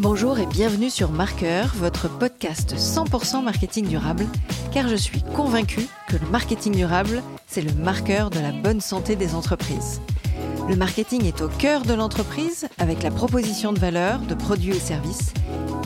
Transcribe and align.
Bonjour 0.00 0.38
et 0.38 0.46
bienvenue 0.46 0.88
sur 0.88 1.10
Marqueur, 1.10 1.74
votre 1.74 2.08
podcast 2.08 2.74
100% 2.74 3.44
marketing 3.44 3.86
durable, 3.86 4.24
car 4.72 4.88
je 4.88 4.96
suis 4.96 5.22
convaincue 5.36 5.86
que 6.08 6.16
le 6.16 6.26
marketing 6.30 6.74
durable, 6.74 7.22
c'est 7.46 7.60
le 7.60 7.74
marqueur 7.74 8.30
de 8.30 8.40
la 8.40 8.50
bonne 8.50 8.80
santé 8.80 9.14
des 9.14 9.34
entreprises. 9.34 10.00
Le 10.70 10.74
marketing 10.74 11.26
est 11.26 11.42
au 11.42 11.48
cœur 11.48 11.82
de 11.82 11.92
l'entreprise 11.92 12.66
avec 12.78 13.02
la 13.02 13.10
proposition 13.10 13.74
de 13.74 13.78
valeur, 13.78 14.20
de 14.20 14.34
produits 14.34 14.74
et 14.74 14.80
services, 14.80 15.34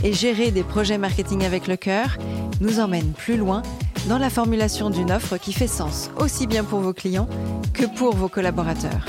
et 0.04 0.12
gérer 0.12 0.52
des 0.52 0.62
projets 0.62 0.96
marketing 0.96 1.44
avec 1.44 1.66
le 1.66 1.76
cœur 1.76 2.16
nous 2.60 2.78
emmène 2.78 3.14
plus 3.14 3.36
loin 3.36 3.62
dans 4.08 4.18
la 4.18 4.30
formulation 4.30 4.90
d'une 4.90 5.10
offre 5.10 5.38
qui 5.38 5.52
fait 5.52 5.66
sens 5.66 6.12
aussi 6.20 6.46
bien 6.46 6.62
pour 6.62 6.78
vos 6.78 6.92
clients 6.92 7.28
que 7.72 7.86
pour 7.86 8.14
vos 8.14 8.28
collaborateurs. 8.28 9.06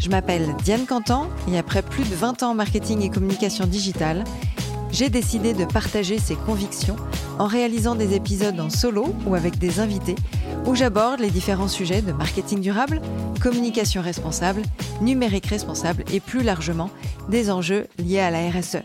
Je 0.00 0.08
m'appelle 0.08 0.54
Diane 0.64 0.86
Cantan 0.86 1.28
et 1.50 1.58
après 1.58 1.82
plus 1.82 2.04
de 2.04 2.14
20 2.14 2.42
ans 2.42 2.50
en 2.50 2.54
marketing 2.54 3.02
et 3.02 3.10
communication 3.10 3.66
digitale, 3.66 4.24
j'ai 4.90 5.10
décidé 5.10 5.54
de 5.54 5.64
partager 5.64 6.18
ces 6.18 6.36
convictions 6.36 6.96
en 7.38 7.46
réalisant 7.46 7.94
des 7.94 8.14
épisodes 8.14 8.60
en 8.60 8.70
solo 8.70 9.14
ou 9.26 9.34
avec 9.34 9.58
des 9.58 9.80
invités 9.80 10.14
où 10.66 10.74
j'aborde 10.74 11.20
les 11.20 11.30
différents 11.30 11.68
sujets 11.68 12.00
de 12.00 12.12
marketing 12.12 12.60
durable, 12.60 13.00
communication 13.40 14.02
responsable, 14.02 14.62
numérique 15.00 15.46
responsable 15.46 16.04
et 16.12 16.20
plus 16.20 16.42
largement 16.42 16.90
des 17.28 17.50
enjeux 17.50 17.86
liés 17.98 18.20
à 18.20 18.30
la 18.30 18.48
RSE. 18.50 18.82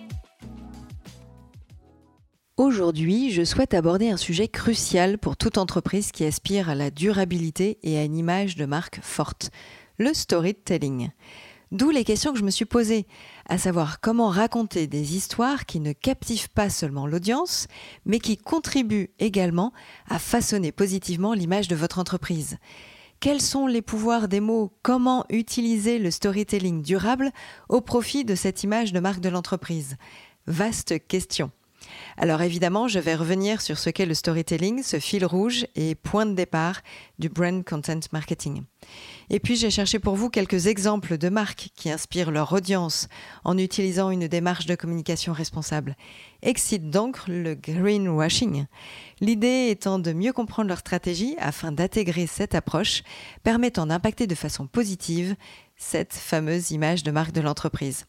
Aujourd'hui, 2.58 3.32
je 3.32 3.46
souhaite 3.46 3.74
aborder 3.74 4.10
un 4.10 4.18
sujet 4.18 4.50
crucial 4.50 5.18
pour 5.18 5.38
toute 5.38 5.58
entreprise 5.58 6.12
qui 6.12 6.26
aspire 6.26 6.70
à 6.70 6.76
la 6.76 6.92
durabilité 6.92 7.78
et 7.84 7.98
à 7.98 8.04
une 8.04 8.18
image 8.18 8.58
de 8.58 8.66
marque 8.66 9.00
forte, 9.02 9.50
le 10.00 10.14
storytelling. 10.14 11.12
D'où 11.72 11.92
les 11.92 12.04
questions 12.04 12.34
que 12.34 12.40
je 12.40 12.44
me 12.44 12.50
suis 12.50 12.66
posées, 12.66 13.06
à 13.48 13.60
savoir 13.60 14.00
comment 14.00 14.30
raconter 14.30 14.88
des 14.88 15.16
histoires 15.16 15.68
qui 15.68 15.80
ne 15.80 15.94
captivent 15.94 16.50
pas 16.50 16.70
seulement 16.72 17.06
l'audience, 17.06 17.68
mais 18.06 18.20
qui 18.20 18.38
contribuent 18.38 19.12
également 19.20 19.72
à 20.08 20.18
façonner 20.18 20.72
positivement 20.72 21.34
l'image 21.34 21.68
de 21.68 21.76
votre 21.76 22.00
entreprise. 22.00 22.58
Quels 23.20 23.42
sont 23.42 23.68
les 23.68 23.84
pouvoirs 23.84 24.28
des 24.28 24.40
mots? 24.40 24.74
Comment 24.82 25.26
utiliser 25.30 26.00
le 26.00 26.10
storytelling 26.10 26.82
durable 26.82 27.32
au 27.68 27.82
profit 27.82 28.26
de 28.26 28.34
cette 28.34 28.64
image 28.64 28.94
de 28.94 29.00
marque 29.00 29.20
de 29.20 29.30
l'entreprise? 29.30 29.98
Vaste 30.48 31.06
question. 31.08 31.52
Alors 32.18 32.42
évidemment, 32.42 32.88
je 32.88 33.00
vais 33.00 33.16
revenir 33.16 33.62
sur 33.62 33.78
ce 33.78 33.90
qu'est 33.90 34.06
le 34.06 34.14
storytelling, 34.14 34.84
ce 34.84 35.00
fil 35.00 35.26
rouge 35.26 35.66
et 35.76 35.96
point 35.96 36.26
de 36.26 36.34
départ 36.34 36.82
du 37.18 37.30
brand 37.30 37.64
content 37.64 38.00
marketing. 38.12 38.64
Et 39.30 39.40
puis 39.40 39.56
j'ai 39.56 39.70
cherché 39.70 40.00
pour 40.00 40.16
vous 40.16 40.30
quelques 40.30 40.68
exemples 40.68 41.18
de 41.18 41.30
marques 41.30 41.70
qui 41.76 41.92
inspirent 41.92 42.32
leur 42.32 42.52
audience 42.54 43.08
en 43.44 43.58
utilisant 43.58 44.10
une 44.10 44.28
démarche 44.28 44.66
de 44.66 44.76
communication 44.76 45.34
responsable. 45.34 45.96
Excite 46.42 46.90
donc 46.90 47.28
le 47.28 47.54
greenwashing. 47.56 48.66
L'idée 49.20 49.68
étant 49.70 50.00
de 50.00 50.14
mieux 50.14 50.34
comprendre 50.34 50.70
leur 50.70 50.80
stratégie 50.80 51.36
afin 51.40 51.72
d'intégrer 51.72 52.28
cette 52.28 52.56
approche 52.56 53.04
permettant 53.44 53.86
d'impacter 53.86 54.28
de 54.28 54.36
façon 54.36 54.66
positive 54.66 55.36
cette 55.80 56.14
fameuse 56.14 56.70
image 56.72 57.04
de 57.04 57.10
marque 57.10 57.32
de 57.32 57.42
l'entreprise. 57.42 58.06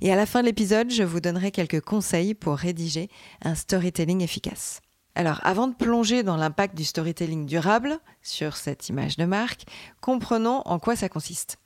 Et 0.00 0.12
à 0.12 0.16
la 0.16 0.26
fin 0.26 0.40
de 0.40 0.46
l'épisode, 0.46 0.90
je 0.90 1.04
vous 1.04 1.20
donnerai 1.20 1.52
quelques 1.52 1.82
conseils 1.82 2.34
pour 2.34 2.56
rédiger 2.56 3.08
un 3.42 3.54
storytelling 3.54 4.22
efficace. 4.22 4.80
Alors, 5.14 5.40
avant 5.44 5.68
de 5.68 5.74
plonger 5.74 6.22
dans 6.22 6.36
l'impact 6.36 6.74
du 6.74 6.84
storytelling 6.84 7.44
durable 7.44 7.98
sur 8.22 8.56
cette 8.56 8.88
image 8.88 9.16
de 9.16 9.26
marque, 9.26 9.64
comprenons 10.00 10.62
en 10.64 10.78
quoi 10.78 10.96
ça 10.96 11.08
consiste. 11.08 11.58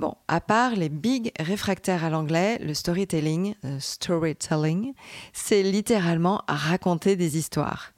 Bon, 0.00 0.14
à 0.28 0.40
part 0.40 0.76
les 0.76 0.88
big 0.88 1.30
réfractaires 1.38 2.06
à 2.06 2.08
l'anglais, 2.08 2.56
le 2.62 2.72
storytelling, 2.72 3.54
euh, 3.66 3.76
storytelling, 3.80 4.94
c'est 5.34 5.62
littéralement 5.62 6.40
raconter 6.48 7.16
des 7.16 7.36
histoires. 7.36 7.92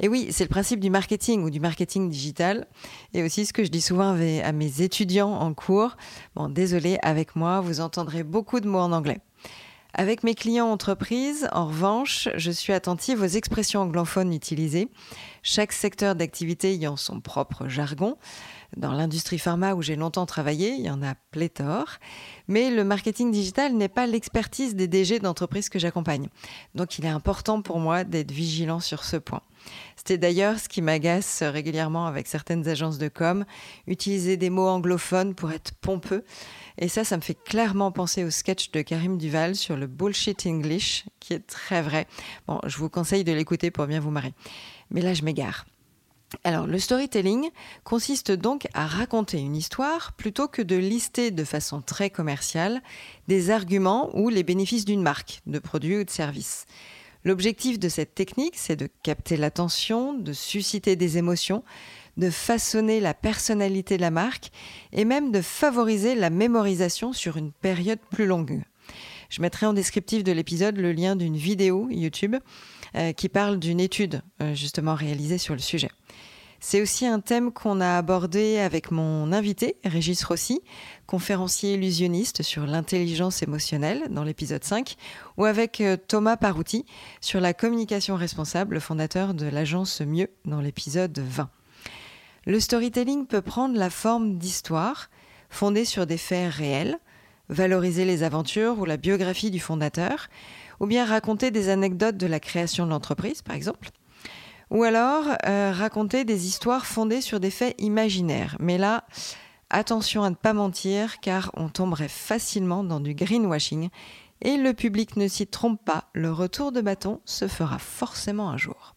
Et 0.00 0.08
oui, 0.08 0.28
c'est 0.30 0.44
le 0.44 0.48
principe 0.48 0.80
du 0.80 0.88
marketing 0.88 1.42
ou 1.42 1.50
du 1.50 1.60
marketing 1.60 2.08
digital. 2.08 2.66
Et 3.12 3.22
aussi 3.22 3.44
ce 3.44 3.52
que 3.52 3.64
je 3.64 3.68
dis 3.68 3.82
souvent 3.82 4.16
à 4.16 4.52
mes 4.52 4.80
étudiants 4.80 5.30
en 5.30 5.52
cours. 5.52 5.98
Bon, 6.36 6.48
désolé, 6.48 6.98
avec 7.02 7.36
moi, 7.36 7.60
vous 7.60 7.80
entendrez 7.80 8.22
beaucoup 8.22 8.60
de 8.60 8.66
mots 8.66 8.78
en 8.78 8.92
anglais. 8.92 9.20
Avec 9.94 10.24
mes 10.24 10.34
clients 10.34 10.70
entreprises, 10.70 11.50
en 11.52 11.66
revanche, 11.66 12.30
je 12.34 12.50
suis 12.50 12.72
attentive 12.72 13.20
aux 13.20 13.26
expressions 13.26 13.82
anglophones 13.82 14.32
utilisées, 14.32 14.88
chaque 15.42 15.72
secteur 15.72 16.14
d'activité 16.14 16.72
ayant 16.72 16.96
son 16.96 17.20
propre 17.20 17.68
jargon. 17.68 18.16
Dans 18.76 18.92
l'industrie 18.92 19.38
pharma 19.38 19.74
où 19.74 19.82
j'ai 19.82 19.96
longtemps 19.96 20.24
travaillé, 20.24 20.70
il 20.70 20.80
y 20.80 20.90
en 20.90 21.02
a 21.02 21.14
pléthore, 21.30 21.98
mais 22.48 22.70
le 22.70 22.84
marketing 22.84 23.30
digital 23.30 23.74
n'est 23.74 23.88
pas 23.88 24.06
l'expertise 24.06 24.74
des 24.74 24.88
DG 24.88 25.18
d'entreprises 25.18 25.68
que 25.68 25.78
j'accompagne. 25.78 26.28
Donc 26.74 26.98
il 26.98 27.04
est 27.04 27.08
important 27.08 27.60
pour 27.60 27.78
moi 27.80 28.04
d'être 28.04 28.30
vigilant 28.30 28.80
sur 28.80 29.04
ce 29.04 29.18
point. 29.18 29.42
C'était 29.96 30.16
d'ailleurs 30.16 30.58
ce 30.58 30.70
qui 30.70 30.80
m'agace 30.80 31.42
régulièrement 31.42 32.06
avec 32.06 32.26
certaines 32.26 32.66
agences 32.66 32.96
de 32.96 33.08
com, 33.08 33.44
utiliser 33.86 34.38
des 34.38 34.48
mots 34.48 34.68
anglophones 34.68 35.34
pour 35.34 35.52
être 35.52 35.74
pompeux. 35.74 36.24
Et 36.78 36.88
ça, 36.88 37.04
ça 37.04 37.16
me 37.18 37.22
fait 37.22 37.36
clairement 37.44 37.92
penser 37.92 38.24
au 38.24 38.30
sketch 38.30 38.70
de 38.70 38.80
Karim 38.80 39.18
Duval 39.18 39.54
sur 39.54 39.76
le 39.76 39.86
bullshit 39.86 40.46
English, 40.46 41.04
qui 41.20 41.34
est 41.34 41.46
très 41.46 41.82
vrai. 41.82 42.06
Bon, 42.46 42.58
je 42.66 42.78
vous 42.78 42.88
conseille 42.88 43.24
de 43.24 43.32
l'écouter 43.32 43.70
pour 43.70 43.86
bien 43.86 44.00
vous 44.00 44.10
marrer. 44.10 44.32
Mais 44.90 45.02
là, 45.02 45.12
je 45.12 45.22
m'égare. 45.22 45.66
Alors, 46.44 46.66
le 46.66 46.78
storytelling 46.78 47.50
consiste 47.84 48.32
donc 48.32 48.66
à 48.74 48.86
raconter 48.86 49.38
une 49.38 49.56
histoire 49.56 50.12
plutôt 50.12 50.48
que 50.48 50.62
de 50.62 50.76
lister 50.76 51.30
de 51.30 51.44
façon 51.44 51.82
très 51.82 52.10
commerciale 52.10 52.82
des 53.28 53.50
arguments 53.50 54.10
ou 54.16 54.28
les 54.28 54.42
bénéfices 54.42 54.84
d'une 54.84 55.02
marque, 55.02 55.40
de 55.46 55.58
produit 55.58 55.98
ou 55.98 56.04
de 56.04 56.10
service. 56.10 56.66
L'objectif 57.24 57.78
de 57.78 57.88
cette 57.88 58.14
technique, 58.14 58.56
c'est 58.56 58.76
de 58.76 58.88
capter 59.02 59.36
l'attention, 59.36 60.14
de 60.14 60.32
susciter 60.32 60.96
des 60.96 61.18
émotions, 61.18 61.62
de 62.16 62.30
façonner 62.30 62.98
la 63.00 63.14
personnalité 63.14 63.96
de 63.96 64.02
la 64.02 64.10
marque 64.10 64.50
et 64.92 65.04
même 65.04 65.30
de 65.30 65.40
favoriser 65.40 66.14
la 66.14 66.30
mémorisation 66.30 67.12
sur 67.12 67.36
une 67.36 67.52
période 67.52 68.00
plus 68.10 68.26
longue. 68.26 68.62
Je 69.30 69.40
mettrai 69.40 69.66
en 69.66 69.72
descriptif 69.72 70.24
de 70.24 70.32
l'épisode 70.32 70.76
le 70.76 70.92
lien 70.92 71.16
d'une 71.16 71.36
vidéo 71.36 71.88
YouTube 71.90 72.36
qui 73.16 73.28
parle 73.28 73.58
d'une 73.58 73.80
étude 73.80 74.22
euh, 74.40 74.54
justement 74.54 74.94
réalisée 74.94 75.38
sur 75.38 75.54
le 75.54 75.60
sujet. 75.60 75.90
C'est 76.64 76.80
aussi 76.80 77.06
un 77.06 77.18
thème 77.18 77.50
qu'on 77.50 77.80
a 77.80 77.98
abordé 77.98 78.58
avec 78.58 78.92
mon 78.92 79.32
invité, 79.32 79.78
Régis 79.84 80.22
Rossi, 80.22 80.60
conférencier 81.06 81.74
illusionniste 81.74 82.42
sur 82.42 82.66
l'intelligence 82.66 83.42
émotionnelle 83.42 84.04
dans 84.10 84.22
l'épisode 84.22 84.62
5, 84.62 84.94
ou 85.38 85.44
avec 85.44 85.80
euh, 85.80 85.96
Thomas 85.96 86.36
Parouti 86.36 86.86
sur 87.20 87.40
la 87.40 87.52
communication 87.52 88.14
responsable, 88.14 88.74
le 88.74 88.80
fondateur 88.80 89.34
de 89.34 89.46
l'agence 89.46 90.02
Mieux 90.02 90.30
dans 90.44 90.60
l'épisode 90.60 91.18
20. 91.18 91.50
Le 92.46 92.60
storytelling 92.60 93.26
peut 93.26 93.42
prendre 93.42 93.76
la 93.76 93.90
forme 93.90 94.38
d'histoires 94.38 95.10
fondées 95.50 95.84
sur 95.84 96.06
des 96.06 96.16
faits 96.16 96.52
réels, 96.52 96.98
valoriser 97.48 98.04
les 98.04 98.22
aventures 98.22 98.78
ou 98.78 98.84
la 98.84 98.96
biographie 98.96 99.50
du 99.50 99.60
fondateur, 99.60 100.28
ou 100.82 100.86
bien 100.86 101.06
raconter 101.06 101.50
des 101.50 101.68
anecdotes 101.68 102.16
de 102.18 102.26
la 102.26 102.40
création 102.40 102.84
de 102.84 102.90
l'entreprise, 102.90 103.40
par 103.40 103.54
exemple. 103.54 103.90
Ou 104.70 104.82
alors 104.82 105.24
euh, 105.46 105.72
raconter 105.72 106.24
des 106.24 106.46
histoires 106.46 106.86
fondées 106.86 107.20
sur 107.20 107.38
des 107.38 107.50
faits 107.50 107.74
imaginaires. 107.78 108.56
Mais 108.58 108.78
là, 108.78 109.04
attention 109.70 110.24
à 110.24 110.30
ne 110.30 110.34
pas 110.34 110.52
mentir, 110.52 111.20
car 111.20 111.52
on 111.54 111.68
tomberait 111.68 112.08
facilement 112.08 112.82
dans 112.82 112.98
du 112.98 113.14
greenwashing. 113.14 113.90
Et 114.40 114.56
le 114.56 114.74
public 114.74 115.16
ne 115.16 115.28
s'y 115.28 115.46
trompe 115.46 115.82
pas, 115.84 116.10
le 116.14 116.32
retour 116.32 116.72
de 116.72 116.80
bâton 116.80 117.20
se 117.24 117.46
fera 117.46 117.78
forcément 117.78 118.50
un 118.50 118.56
jour. 118.56 118.94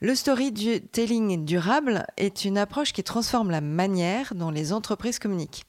Le 0.00 0.14
storytelling 0.14 1.44
durable 1.44 2.06
est 2.16 2.44
une 2.44 2.58
approche 2.58 2.92
qui 2.92 3.02
transforme 3.02 3.50
la 3.50 3.60
manière 3.60 4.34
dont 4.36 4.50
les 4.50 4.72
entreprises 4.72 5.18
communiquent. 5.18 5.64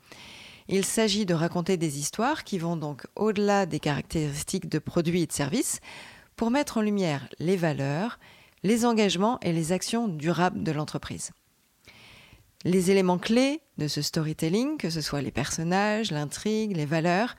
Il 0.69 0.83
s'agit 0.83 1.25
de 1.25 1.33
raconter 1.33 1.77
des 1.77 1.97
histoires 1.97 2.43
qui 2.43 2.57
vont 2.57 2.75
donc 2.75 3.05
au-delà 3.15 3.65
des 3.65 3.79
caractéristiques 3.79 4.67
de 4.67 4.79
produits 4.79 5.21
et 5.21 5.27
de 5.27 5.31
services 5.31 5.79
pour 6.35 6.51
mettre 6.51 6.77
en 6.77 6.81
lumière 6.81 7.29
les 7.39 7.55
valeurs, 7.55 8.19
les 8.63 8.85
engagements 8.85 9.39
et 9.41 9.53
les 9.53 9.71
actions 9.71 10.09
durables 10.09 10.63
de 10.63 10.71
l'entreprise. 10.73 11.31
Les 12.65 12.91
éléments 12.91 13.17
clés 13.17 13.61
de 13.77 13.87
ce 13.87 14.01
storytelling, 14.01 14.77
que 14.77 14.89
ce 14.89 14.99
soit 14.99 15.21
les 15.21 15.31
personnages, 15.31 16.11
l'intrigue, 16.11 16.75
les 16.75 16.85
valeurs, 16.85 17.35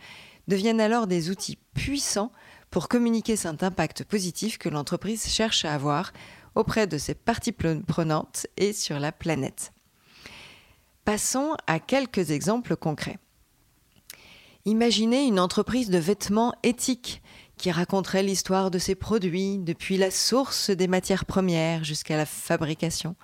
deviennent 0.46 0.80
alors 0.80 1.06
des 1.06 1.28
outils 1.28 1.58
puissants 1.74 2.32
pour 2.70 2.88
communiquer 2.88 3.36
cet 3.36 3.62
impact 3.62 4.04
positif 4.04 4.56
que 4.56 4.70
l'entreprise 4.70 5.26
cherche 5.26 5.66
à 5.66 5.74
avoir 5.74 6.12
auprès 6.54 6.86
de 6.86 6.96
ses 6.96 7.14
parties 7.14 7.52
prenantes 7.52 8.46
et 8.56 8.72
sur 8.72 8.98
la 8.98 9.12
planète. 9.12 9.72
Passons 11.08 11.56
à 11.66 11.80
quelques 11.80 12.32
exemples 12.32 12.76
concrets. 12.76 13.16
Imaginez 14.66 15.24
une 15.24 15.40
entreprise 15.40 15.88
de 15.88 15.96
vêtements 15.96 16.52
éthiques 16.62 17.22
qui 17.56 17.70
raconterait 17.70 18.22
l'histoire 18.22 18.70
de 18.70 18.78
ses 18.78 18.94
produits 18.94 19.56
depuis 19.56 19.96
la 19.96 20.10
source 20.10 20.68
des 20.68 20.86
matières 20.86 21.24
premières 21.24 21.82
jusqu'à 21.82 22.18
la 22.18 22.26
fabrication 22.26 23.16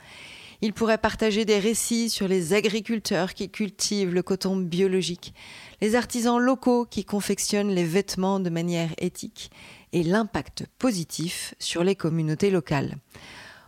Il 0.62 0.72
pourrait 0.72 0.96
partager 0.96 1.44
des 1.44 1.58
récits 1.58 2.08
sur 2.08 2.26
les 2.26 2.54
agriculteurs 2.54 3.34
qui 3.34 3.50
cultivent 3.50 4.14
le 4.14 4.22
coton 4.22 4.56
biologique, 4.56 5.34
les 5.82 5.94
artisans 5.94 6.38
locaux 6.38 6.86
qui 6.86 7.04
confectionnent 7.04 7.74
les 7.74 7.84
vêtements 7.84 8.40
de 8.40 8.48
manière 8.48 8.94
éthique 8.96 9.50
et 9.92 10.04
l'impact 10.04 10.64
positif 10.78 11.54
sur 11.58 11.84
les 11.84 11.96
communautés 11.96 12.48
locales. 12.48 12.96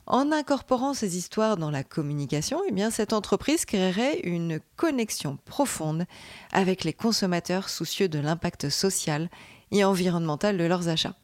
En 0.07 0.31
incorporant 0.31 0.95
ces 0.95 1.17
histoires 1.17 1.57
dans 1.57 1.71
la 1.71 1.83
communication, 1.83 2.61
eh 2.69 2.91
cette 2.93 3.13
entreprise 3.13 3.65
créerait 3.65 4.21
une 4.21 4.61
connexion 4.77 5.37
profonde 5.45 6.07
avec 6.53 6.85
les 6.85 6.93
consommateurs 6.93 7.69
soucieux 7.69 8.09
de 8.09 8.21
l'impact 8.21 8.69
social 8.69 9.29
et 9.73 9.83
environnemental 9.83 10.57
de 10.59 10.65
leurs 10.65 10.87
achats. 10.87 11.17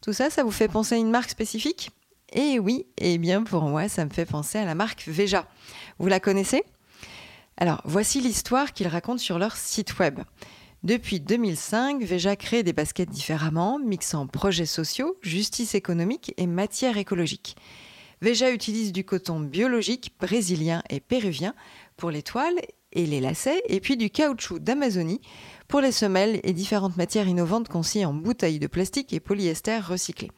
Tout 0.00 0.12
ça, 0.12 0.30
ça 0.30 0.42
vous 0.42 0.50
fait 0.50 0.66
penser 0.66 0.96
à 0.96 0.98
une 0.98 1.10
marque 1.10 1.30
spécifique? 1.30 1.90
Eh 2.32 2.58
oui, 2.58 2.86
eh 2.98 3.18
bien 3.18 3.44
pour 3.44 3.62
moi, 3.62 3.88
ça 3.88 4.04
me 4.04 4.10
fait 4.10 4.26
penser 4.26 4.58
à 4.58 4.64
la 4.64 4.74
marque 4.74 5.04
Veja. 5.06 5.46
Vous 6.00 6.08
la 6.08 6.18
connaissez? 6.18 6.64
Alors, 7.56 7.82
voici 7.84 8.20
l'histoire 8.20 8.72
qu'ils 8.72 8.88
racontent 8.88 9.18
sur 9.18 9.38
leur 9.38 9.56
site 9.56 9.98
web. 10.00 10.20
Depuis 10.82 11.20
2005, 11.20 12.02
Veja 12.02 12.36
crée 12.36 12.62
des 12.62 12.72
baskets 12.72 13.08
différemment, 13.08 13.78
mixant 13.78 14.26
projets 14.26 14.66
sociaux, 14.66 15.16
justice 15.22 15.74
économique 15.74 16.34
et 16.36 16.46
matière 16.46 16.98
écologique. 16.98 17.56
Veja 18.20 18.50
utilise 18.50 18.92
du 18.92 19.04
coton 19.04 19.40
biologique 19.40 20.12
brésilien 20.20 20.82
et 20.90 21.00
péruvien 21.00 21.54
pour 21.96 22.10
les 22.10 22.22
toiles 22.22 22.60
et 22.92 23.06
les 23.06 23.20
lacets, 23.20 23.62
et 23.68 23.80
puis 23.80 23.96
du 23.96 24.10
caoutchouc 24.10 24.58
d'Amazonie 24.58 25.20
pour 25.68 25.80
les 25.80 25.92
semelles 25.92 26.40
et 26.44 26.52
différentes 26.52 26.96
matières 26.96 27.28
innovantes 27.28 27.68
conçues 27.68 28.04
en 28.04 28.14
bouteilles 28.14 28.58
de 28.58 28.66
plastique 28.66 29.12
et 29.12 29.20
polyester 29.20 29.78
recyclés. 29.78 30.30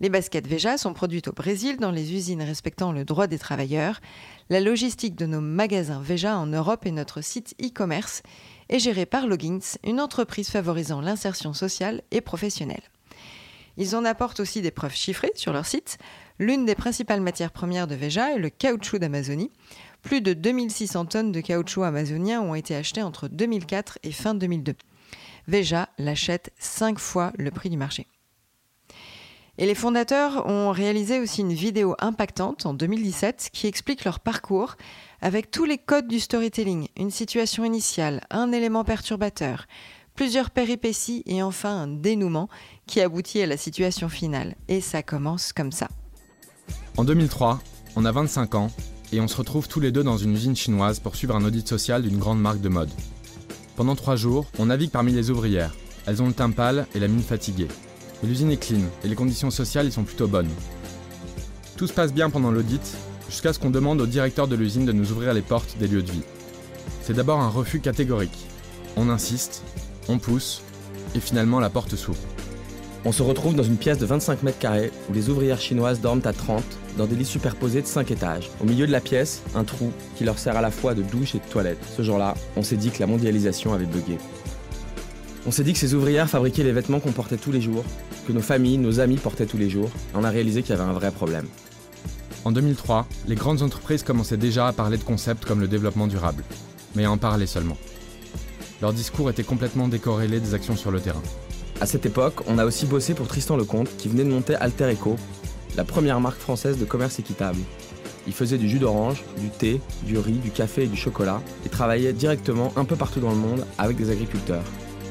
Les 0.00 0.10
baskets 0.10 0.46
Veja 0.46 0.78
sont 0.78 0.92
produites 0.92 1.26
au 1.26 1.32
Brésil 1.32 1.78
dans 1.78 1.90
les 1.90 2.14
usines 2.14 2.42
respectant 2.42 2.92
le 2.92 3.04
droit 3.04 3.26
des 3.26 3.38
travailleurs. 3.38 4.00
La 4.48 4.60
logistique 4.60 5.16
de 5.16 5.26
nos 5.26 5.40
magasins 5.40 6.00
Veja 6.00 6.38
en 6.38 6.46
Europe 6.46 6.86
et 6.86 6.92
notre 6.92 7.20
site 7.20 7.56
e-commerce 7.60 8.22
est 8.68 8.78
gérée 8.78 9.06
par 9.06 9.26
Logins, 9.26 9.76
une 9.82 10.00
entreprise 10.00 10.50
favorisant 10.50 11.00
l'insertion 11.00 11.52
sociale 11.52 12.02
et 12.12 12.20
professionnelle. 12.20 12.82
Ils 13.76 13.96
en 13.96 14.04
apportent 14.04 14.38
aussi 14.38 14.62
des 14.62 14.70
preuves 14.70 14.94
chiffrées 14.94 15.32
sur 15.34 15.52
leur 15.52 15.66
site. 15.66 15.98
L'une 16.38 16.64
des 16.64 16.76
principales 16.76 17.20
matières 17.20 17.52
premières 17.52 17.88
de 17.88 17.96
Veja 17.96 18.34
est 18.34 18.38
le 18.38 18.50
caoutchouc 18.50 18.98
d'Amazonie. 18.98 19.50
Plus 20.02 20.20
de 20.20 20.32
2600 20.32 21.06
tonnes 21.06 21.32
de 21.32 21.40
caoutchouc 21.40 21.82
amazonien 21.82 22.40
ont 22.40 22.54
été 22.54 22.76
achetées 22.76 23.02
entre 23.02 23.26
2004 23.26 23.98
et 24.04 24.12
fin 24.12 24.34
2002. 24.34 24.74
Veja 25.48 25.88
l'achète 25.98 26.52
5 26.58 27.00
fois 27.00 27.32
le 27.36 27.50
prix 27.50 27.70
du 27.70 27.76
marché. 27.76 28.06
Et 29.60 29.66
les 29.66 29.74
fondateurs 29.74 30.46
ont 30.46 30.70
réalisé 30.70 31.18
aussi 31.18 31.40
une 31.40 31.52
vidéo 31.52 31.96
impactante 31.98 32.64
en 32.64 32.74
2017 32.74 33.50
qui 33.52 33.66
explique 33.66 34.04
leur 34.04 34.20
parcours 34.20 34.76
avec 35.20 35.50
tous 35.50 35.64
les 35.64 35.78
codes 35.78 36.06
du 36.06 36.20
storytelling, 36.20 36.86
une 36.96 37.10
situation 37.10 37.64
initiale, 37.64 38.20
un 38.30 38.52
élément 38.52 38.84
perturbateur, 38.84 39.66
plusieurs 40.14 40.50
péripéties 40.50 41.24
et 41.26 41.42
enfin 41.42 41.76
un 41.76 41.88
dénouement 41.88 42.48
qui 42.86 43.00
aboutit 43.00 43.42
à 43.42 43.46
la 43.46 43.56
situation 43.56 44.08
finale. 44.08 44.54
Et 44.68 44.80
ça 44.80 45.02
commence 45.02 45.52
comme 45.52 45.72
ça. 45.72 45.88
En 46.96 47.02
2003, 47.02 47.60
on 47.96 48.04
a 48.04 48.12
25 48.12 48.54
ans 48.54 48.70
et 49.12 49.20
on 49.20 49.26
se 49.26 49.36
retrouve 49.36 49.66
tous 49.66 49.80
les 49.80 49.90
deux 49.90 50.04
dans 50.04 50.18
une 50.18 50.34
usine 50.34 50.54
chinoise 50.54 51.00
pour 51.00 51.16
suivre 51.16 51.34
un 51.34 51.44
audit 51.44 51.66
social 51.66 52.02
d'une 52.02 52.18
grande 52.18 52.40
marque 52.40 52.60
de 52.60 52.68
mode. 52.68 52.90
Pendant 53.74 53.96
trois 53.96 54.14
jours, 54.14 54.46
on 54.60 54.66
navigue 54.66 54.92
parmi 54.92 55.10
les 55.12 55.30
ouvrières. 55.30 55.74
Elles 56.06 56.22
ont 56.22 56.28
le 56.28 56.32
teint 56.32 56.50
pâle 56.52 56.86
et 56.94 57.00
la 57.00 57.08
mine 57.08 57.22
fatiguée. 57.22 57.68
L'usine 58.24 58.50
est 58.50 58.56
clean 58.56 58.80
et 59.04 59.08
les 59.08 59.14
conditions 59.14 59.50
sociales 59.50 59.86
y 59.86 59.92
sont 59.92 60.02
plutôt 60.02 60.26
bonnes. 60.26 60.50
Tout 61.76 61.86
se 61.86 61.92
passe 61.92 62.12
bien 62.12 62.30
pendant 62.30 62.50
l'audit, 62.50 62.96
jusqu'à 63.28 63.52
ce 63.52 63.60
qu'on 63.60 63.70
demande 63.70 64.00
au 64.00 64.06
directeur 64.06 64.48
de 64.48 64.56
l'usine 64.56 64.84
de 64.84 64.92
nous 64.92 65.12
ouvrir 65.12 65.32
les 65.34 65.42
portes 65.42 65.76
des 65.78 65.86
lieux 65.86 66.02
de 66.02 66.10
vie. 66.10 66.24
C'est 67.02 67.14
d'abord 67.14 67.40
un 67.40 67.48
refus 67.48 67.78
catégorique. 67.78 68.46
On 68.96 69.08
insiste, 69.08 69.62
on 70.08 70.18
pousse, 70.18 70.62
et 71.14 71.20
finalement 71.20 71.60
la 71.60 71.70
porte 71.70 71.94
s'ouvre. 71.94 72.18
On 73.04 73.12
se 73.12 73.22
retrouve 73.22 73.54
dans 73.54 73.62
une 73.62 73.76
pièce 73.76 73.98
de 73.98 74.06
25 74.06 74.42
mètres 74.42 74.58
carrés 74.58 74.90
où 75.08 75.12
les 75.12 75.30
ouvrières 75.30 75.60
chinoises 75.60 76.00
dorment 76.00 76.22
à 76.24 76.32
30 76.32 76.64
dans 76.96 77.06
des 77.06 77.14
lits 77.14 77.24
superposés 77.24 77.82
de 77.82 77.86
5 77.86 78.10
étages. 78.10 78.50
Au 78.60 78.64
milieu 78.64 78.88
de 78.88 78.92
la 78.92 79.00
pièce, 79.00 79.42
un 79.54 79.62
trou 79.62 79.92
qui 80.16 80.24
leur 80.24 80.40
sert 80.40 80.56
à 80.56 80.60
la 80.60 80.72
fois 80.72 80.94
de 80.94 81.02
douche 81.02 81.36
et 81.36 81.38
de 81.38 81.44
toilette. 81.44 81.78
Ce 81.96 82.02
jour-là, 82.02 82.34
on 82.56 82.64
s'est 82.64 82.76
dit 82.76 82.90
que 82.90 82.98
la 82.98 83.06
mondialisation 83.06 83.72
avait 83.72 83.86
bugué. 83.86 84.18
On 85.46 85.52
s'est 85.52 85.62
dit 85.62 85.72
que 85.72 85.78
ces 85.78 85.94
ouvrières 85.94 86.28
fabriquaient 86.28 86.64
les 86.64 86.72
vêtements 86.72 86.98
qu'on 86.98 87.12
portait 87.12 87.36
tous 87.36 87.52
les 87.52 87.60
jours, 87.60 87.84
que 88.28 88.32
nos 88.34 88.42
familles, 88.42 88.76
nos 88.76 89.00
amis 89.00 89.16
portaient 89.16 89.46
tous 89.46 89.56
les 89.56 89.70
jours, 89.70 89.88
et 89.88 90.16
on 90.16 90.22
a 90.22 90.28
réalisé 90.28 90.62
qu'il 90.62 90.76
y 90.76 90.78
avait 90.78 90.88
un 90.88 90.92
vrai 90.92 91.10
problème. 91.10 91.46
En 92.44 92.52
2003, 92.52 93.06
les 93.26 93.34
grandes 93.34 93.62
entreprises 93.62 94.02
commençaient 94.02 94.36
déjà 94.36 94.68
à 94.68 94.74
parler 94.74 94.98
de 94.98 95.02
concepts 95.02 95.46
comme 95.46 95.60
le 95.60 95.66
développement 95.66 96.06
durable, 96.06 96.44
mais 96.94 97.06
à 97.06 97.10
en 97.10 97.16
parler 97.16 97.46
seulement. 97.46 97.78
Leur 98.82 98.92
discours 98.92 99.30
était 99.30 99.44
complètement 99.44 99.88
décorrélé 99.88 100.40
des 100.40 100.52
actions 100.52 100.76
sur 100.76 100.90
le 100.90 101.00
terrain. 101.00 101.22
À 101.80 101.86
cette 101.86 102.04
époque, 102.04 102.42
on 102.46 102.58
a 102.58 102.66
aussi 102.66 102.84
bossé 102.84 103.14
pour 103.14 103.28
Tristan 103.28 103.56
Lecomte 103.56 103.96
qui 103.96 104.08
venait 104.08 104.24
de 104.24 104.30
monter 104.30 104.56
Alter 104.56 104.92
Eco, 104.92 105.16
la 105.76 105.84
première 105.84 106.20
marque 106.20 106.38
française 106.38 106.76
de 106.76 106.84
commerce 106.84 107.18
équitable. 107.18 107.60
Il 108.26 108.34
faisait 108.34 108.58
du 108.58 108.68
jus 108.68 108.78
d'orange, 108.78 109.24
du 109.38 109.48
thé, 109.48 109.80
du 110.02 110.18
riz, 110.18 110.38
du 110.38 110.50
café 110.50 110.82
et 110.82 110.86
du 110.88 110.96
chocolat 110.96 111.40
et 111.64 111.70
travaillait 111.70 112.12
directement 112.12 112.74
un 112.76 112.84
peu 112.84 112.94
partout 112.94 113.20
dans 113.20 113.30
le 113.30 113.36
monde 113.36 113.64
avec 113.78 113.96
des 113.96 114.10
agriculteurs. 114.10 114.64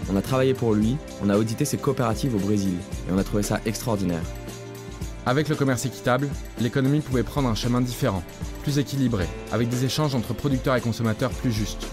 On 0.10 0.16
a 0.16 0.22
travaillé 0.22 0.54
pour 0.54 0.74
lui, 0.74 0.98
on 1.24 1.30
a 1.30 1.38
audité 1.38 1.66
ses 1.66 1.78
coopératives 1.78 2.36
au 2.36 2.40
Brésil 2.40 2.76
et 3.08 3.12
on 3.14 3.18
a 3.18 3.24
trouvé 3.24 3.44
ça 3.44 3.60
extraordinaire. 3.66 4.24
Avec 5.26 5.50
le 5.50 5.56
commerce 5.56 5.86
équitable, 5.86 6.30
l'économie 6.62 7.02
pouvait 7.02 7.24
prendre 7.24 7.50
un 7.50 7.56
chemin 7.56 7.82
différent, 7.82 8.24
plus 8.64 8.80
équilibré, 8.80 9.26
avec 9.52 9.68
des 9.68 9.84
échanges 9.84 10.16
entre 10.16 10.34
producteurs 10.34 10.76
et 10.76 10.82
consommateurs 10.82 11.32
plus 11.32 11.52
justes. 11.52 11.86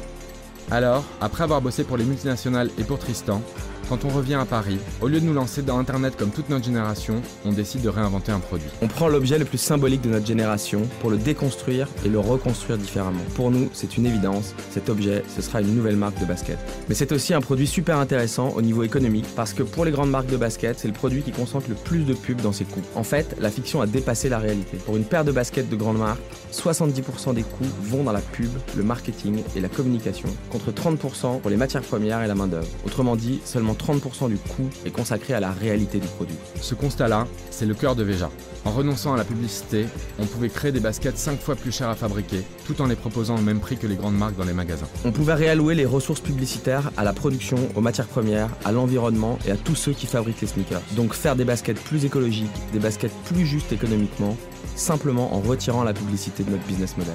Alors, 0.71 1.05
après 1.21 1.45
avoir 1.45 1.61
bossé 1.61 1.83
pour 1.83 1.97
les 1.97 2.05
multinationales 2.05 2.71
et 2.79 2.85
pour 2.85 2.99
Tristan, 2.99 3.43
quand 3.89 4.05
on 4.05 4.09
revient 4.09 4.35
à 4.35 4.45
Paris, 4.45 4.79
au 5.01 5.09
lieu 5.09 5.21
de 5.21 5.25
nous 5.25 5.33
lancer 5.33 5.63
dans 5.63 5.79
Internet 5.79 6.17
comme 6.17 6.31
toute 6.31 6.49
notre 6.49 6.65
génération, 6.65 7.21
on 7.45 7.53
décide 7.53 7.83
de 7.83 7.89
réinventer 7.89 8.33
un 8.33 8.39
produit. 8.39 8.69
On 8.83 8.89
prend 8.89 9.09
l'objet 9.09 9.39
le 9.39 9.45
plus 9.45 9.59
symbolique 9.59 10.03
de 10.03 10.09
notre 10.09 10.27
génération 10.27 10.83
pour 11.01 11.11
le 11.11 11.17
déconstruire 11.17 11.89
et 12.05 12.09
le 12.09 12.19
reconstruire 12.19 12.79
différemment. 12.79 13.23
Pour 13.35 13.51
nous, 13.51 13.69
c'est 13.73 13.97
une 13.97 14.07
évidence, 14.07 14.55
cet 14.71 14.89
objet, 14.89 15.23
ce 15.35 15.43
sera 15.43 15.61
une 15.61 15.75
nouvelle 15.75 15.97
marque 15.97 16.19
de 16.21 16.25
basket. 16.25 16.59
Mais 16.89 16.95
c'est 16.95 17.13
aussi 17.13 17.35
un 17.35 17.41
produit 17.41 17.67
super 17.67 17.99
intéressant 17.99 18.51
au 18.57 18.63
niveau 18.63 18.83
économique 18.83 19.27
parce 19.37 19.53
que 19.53 19.63
pour 19.63 19.85
les 19.85 19.91
grandes 19.91 20.11
marques 20.11 20.31
de 20.31 20.37
basket, 20.37 20.79
c'est 20.79 20.89
le 20.89 20.95
produit 20.95 21.23
qui 21.23 21.33
concentre 21.33 21.69
le 21.69 21.75
plus 21.75 22.05
de 22.05 22.15
pubs 22.15 22.41
dans 22.41 22.53
ses 22.53 22.65
coûts. 22.65 22.83
En 22.95 23.05
fait, 23.05 23.37
la 23.41 23.51
fiction 23.51 23.81
a 23.81 23.87
dépassé 23.87 24.29
la 24.29 24.39
réalité. 24.39 24.79
Pour 24.79 24.97
une 24.97 25.05
paire 25.05 25.25
de 25.25 25.33
baskets 25.33 25.69
de 25.69 25.77
grande 25.77 25.99
marque, 25.99 26.21
70% 26.53 27.35
des 27.35 27.43
coûts 27.43 27.65
vont 27.83 28.05
dans 28.05 28.13
la 28.13 28.21
pub, 28.21 28.51
le 28.77 28.83
marketing 28.83 29.43
et 29.57 29.61
la 29.61 29.69
communication, 29.69 30.29
contre 30.51 30.73
30% 30.73 31.41
pour 31.41 31.51
les 31.51 31.57
matières 31.57 31.83
premières 31.83 32.23
et 32.23 32.27
la 32.27 32.35
main-d'œuvre. 32.35 32.69
Autrement 32.87 33.17
dit, 33.17 33.41
seulement 33.45 33.74
30% 33.75 34.29
du 34.29 34.37
coût 34.37 34.69
est 34.85 34.91
consacré 34.91 35.35
à 35.35 35.41
la 35.41 35.51
réalité 35.51 35.99
du 35.99 36.07
produit. 36.07 36.37
Ce 36.61 36.75
constat-là, 36.75 37.27
c'est 37.51 37.67
le 37.67 37.75
cœur 37.75 37.95
de 37.97 38.03
Veja. 38.03 38.31
En 38.65 38.71
renonçant 38.71 39.13
à 39.13 39.17
la 39.19 39.25
publicité, 39.25 39.87
on 40.19 40.25
pouvait 40.25 40.49
créer 40.49 40.73
des 40.73 40.81
baskets 40.81 41.19
5 41.19 41.39
fois 41.39 41.55
plus 41.55 41.71
chères 41.71 41.91
à 41.91 41.95
fabriquer, 41.95 42.43
tout 42.67 42.81
en 42.81 42.87
les 42.87 42.97
proposant 42.97 43.37
au 43.37 43.43
même 43.43 43.61
prix 43.61 43.77
que 43.77 43.87
les 43.87 43.97
grandes 43.97 44.17
marques 44.17 44.37
dans 44.37 44.45
les 44.45 44.55
magasins. 44.55 44.89
On 45.05 45.13
pouvait 45.13 45.35
réallouer 45.35 45.75
les 45.75 45.85
ressources 45.85 46.21
publicitaires 46.21 46.91
à 46.97 47.05
la 47.05 47.13
production, 47.13 47.59
aux 47.75 47.83
matières 47.83 48.09
premières, 48.09 48.49
à 48.65 48.73
l'environnement 48.73 49.39
et 49.47 49.51
à 49.51 49.57
tous 49.57 49.75
ceux 49.75 49.93
qui 49.93 50.07
fabriquent 50.07 50.41
les 50.41 50.47
sneakers. 50.47 50.81
Donc 50.93 51.13
faire 51.13 51.37
des 51.37 51.45
baskets 51.45 51.79
plus 51.79 52.07
écologiques, 52.07 52.51
des 52.73 52.79
baskets 52.79 53.13
plus 53.27 53.45
justes 53.45 53.73
économiquement, 53.73 54.37
simplement 54.77 55.35
en 55.35 55.41
retirant 55.41 55.85
la 55.85 55.93
publicité 55.93 56.43
de 56.43 56.51
notre 56.51 56.65
business 56.65 56.97
model. 56.97 57.15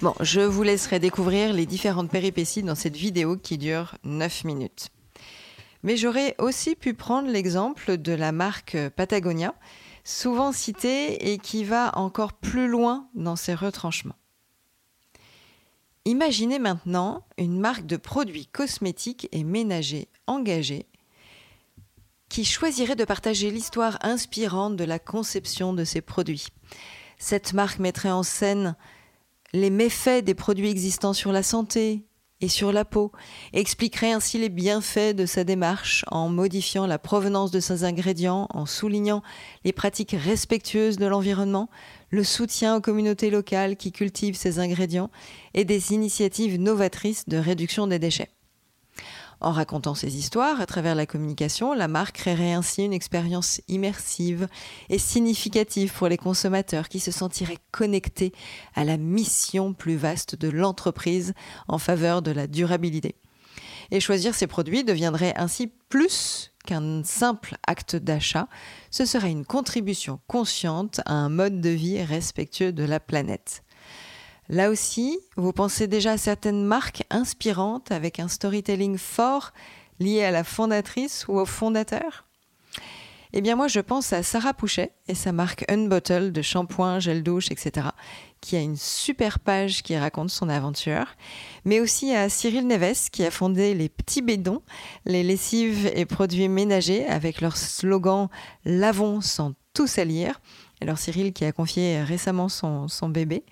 Bon, 0.00 0.14
je 0.20 0.40
vous 0.40 0.62
laisserai 0.62 1.00
découvrir 1.00 1.52
les 1.52 1.66
différentes 1.66 2.08
péripéties 2.08 2.62
dans 2.62 2.76
cette 2.76 2.96
vidéo 2.96 3.36
qui 3.36 3.58
dure 3.58 3.96
9 4.04 4.44
minutes. 4.44 4.90
Mais 5.82 5.96
j'aurais 5.96 6.34
aussi 6.38 6.74
pu 6.74 6.94
prendre 6.94 7.28
l'exemple 7.28 7.98
de 7.98 8.12
la 8.12 8.32
marque 8.32 8.76
Patagonia, 8.96 9.54
souvent 10.04 10.52
citée 10.52 11.32
et 11.32 11.38
qui 11.38 11.64
va 11.64 11.96
encore 11.96 12.32
plus 12.32 12.68
loin 12.68 13.08
dans 13.14 13.36
ses 13.36 13.54
retranchements. 13.54 14.16
Imaginez 16.04 16.58
maintenant 16.58 17.26
une 17.36 17.60
marque 17.60 17.86
de 17.86 17.96
produits 17.96 18.46
cosmétiques 18.46 19.28
et 19.30 19.44
ménagers 19.44 20.08
engagée 20.26 20.86
qui 22.28 22.44
choisirait 22.44 22.96
de 22.96 23.04
partager 23.04 23.50
l'histoire 23.50 23.98
inspirante 24.02 24.76
de 24.76 24.84
la 24.84 24.98
conception 24.98 25.72
de 25.72 25.84
ses 25.84 26.00
produits. 26.00 26.46
Cette 27.18 27.52
marque 27.52 27.78
mettrait 27.78 28.10
en 28.10 28.22
scène 28.22 28.76
les 29.52 29.70
méfaits 29.70 30.24
des 30.24 30.34
produits 30.34 30.68
existants 30.68 31.14
sur 31.14 31.32
la 31.32 31.42
santé, 31.42 32.07
et 32.40 32.48
sur 32.48 32.72
la 32.72 32.84
peau, 32.84 33.12
expliquerait 33.52 34.12
ainsi 34.12 34.38
les 34.38 34.48
bienfaits 34.48 35.14
de 35.14 35.26
sa 35.26 35.44
démarche 35.44 36.04
en 36.08 36.28
modifiant 36.28 36.86
la 36.86 36.98
provenance 36.98 37.50
de 37.50 37.60
ses 37.60 37.84
ingrédients, 37.84 38.46
en 38.50 38.66
soulignant 38.66 39.22
les 39.64 39.72
pratiques 39.72 40.16
respectueuses 40.16 40.98
de 40.98 41.06
l'environnement, 41.06 41.68
le 42.10 42.24
soutien 42.24 42.76
aux 42.76 42.80
communautés 42.80 43.30
locales 43.30 43.76
qui 43.76 43.92
cultivent 43.92 44.36
ces 44.36 44.58
ingrédients 44.60 45.10
et 45.54 45.64
des 45.64 45.92
initiatives 45.92 46.60
novatrices 46.60 47.28
de 47.28 47.36
réduction 47.36 47.86
des 47.86 47.98
déchets. 47.98 48.30
En 49.40 49.52
racontant 49.52 49.94
ces 49.94 50.16
histoires 50.16 50.60
à 50.60 50.66
travers 50.66 50.96
la 50.96 51.06
communication, 51.06 51.72
la 51.72 51.86
marque 51.86 52.16
créerait 52.16 52.52
ainsi 52.52 52.84
une 52.84 52.92
expérience 52.92 53.60
immersive 53.68 54.48
et 54.88 54.98
significative 54.98 55.92
pour 55.92 56.08
les 56.08 56.16
consommateurs 56.16 56.88
qui 56.88 56.98
se 56.98 57.12
sentiraient 57.12 57.58
connectés 57.70 58.32
à 58.74 58.84
la 58.84 58.96
mission 58.96 59.74
plus 59.74 59.96
vaste 59.96 60.34
de 60.34 60.48
l'entreprise 60.48 61.34
en 61.68 61.78
faveur 61.78 62.20
de 62.20 62.32
la 62.32 62.48
durabilité. 62.48 63.14
Et 63.90 64.00
choisir 64.00 64.34
ces 64.34 64.48
produits 64.48 64.84
deviendrait 64.84 65.34
ainsi 65.36 65.70
plus 65.88 66.52
qu'un 66.66 67.02
simple 67.04 67.56
acte 67.66 67.96
d'achat, 67.96 68.48
ce 68.90 69.06
serait 69.06 69.30
une 69.30 69.46
contribution 69.46 70.20
consciente 70.26 71.00
à 71.06 71.14
un 71.14 71.28
mode 71.28 71.60
de 71.60 71.70
vie 71.70 72.02
respectueux 72.02 72.72
de 72.72 72.84
la 72.84 73.00
planète. 73.00 73.62
Là 74.48 74.70
aussi, 74.70 75.18
vous 75.36 75.52
pensez 75.52 75.86
déjà 75.86 76.12
à 76.12 76.18
certaines 76.18 76.64
marques 76.64 77.04
inspirantes 77.10 77.92
avec 77.92 78.18
un 78.18 78.28
storytelling 78.28 78.96
fort 78.96 79.52
lié 80.00 80.24
à 80.24 80.30
la 80.30 80.44
fondatrice 80.44 81.26
ou 81.28 81.38
au 81.38 81.44
fondateur? 81.44 82.24
Eh 83.34 83.42
bien 83.42 83.56
moi 83.56 83.68
je 83.68 83.80
pense 83.80 84.14
à 84.14 84.22
Sarah 84.22 84.54
Pouchet 84.54 84.92
et 85.06 85.14
sa 85.14 85.32
marque 85.32 85.70
Unbottle 85.70 86.32
de 86.32 86.40
shampoing, 86.40 86.98
gel 86.98 87.22
douche, 87.22 87.50
etc 87.50 87.88
qui 88.40 88.56
a 88.56 88.60
une 88.60 88.76
super 88.76 89.38
page 89.38 89.82
qui 89.82 89.96
raconte 89.96 90.30
son 90.30 90.48
aventure, 90.48 91.06
mais 91.64 91.80
aussi 91.80 92.14
à 92.14 92.28
Cyril 92.28 92.66
Neves 92.66 93.10
qui 93.10 93.24
a 93.24 93.30
fondé 93.30 93.74
les 93.74 93.88
Petits 93.88 94.22
Bédons, 94.22 94.62
les 95.04 95.22
lessives 95.22 95.90
et 95.94 96.04
produits 96.06 96.48
ménagers 96.48 97.06
avec 97.06 97.40
leur 97.40 97.56
slogan 97.56 98.28
Lavons 98.64 99.20
sans 99.20 99.54
tout 99.74 99.86
salir. 99.86 100.40
Alors 100.80 100.98
Cyril 100.98 101.32
qui 101.32 101.44
a 101.44 101.52
confié 101.52 102.02
récemment 102.02 102.48
son, 102.48 103.08
bébé. 103.08 103.44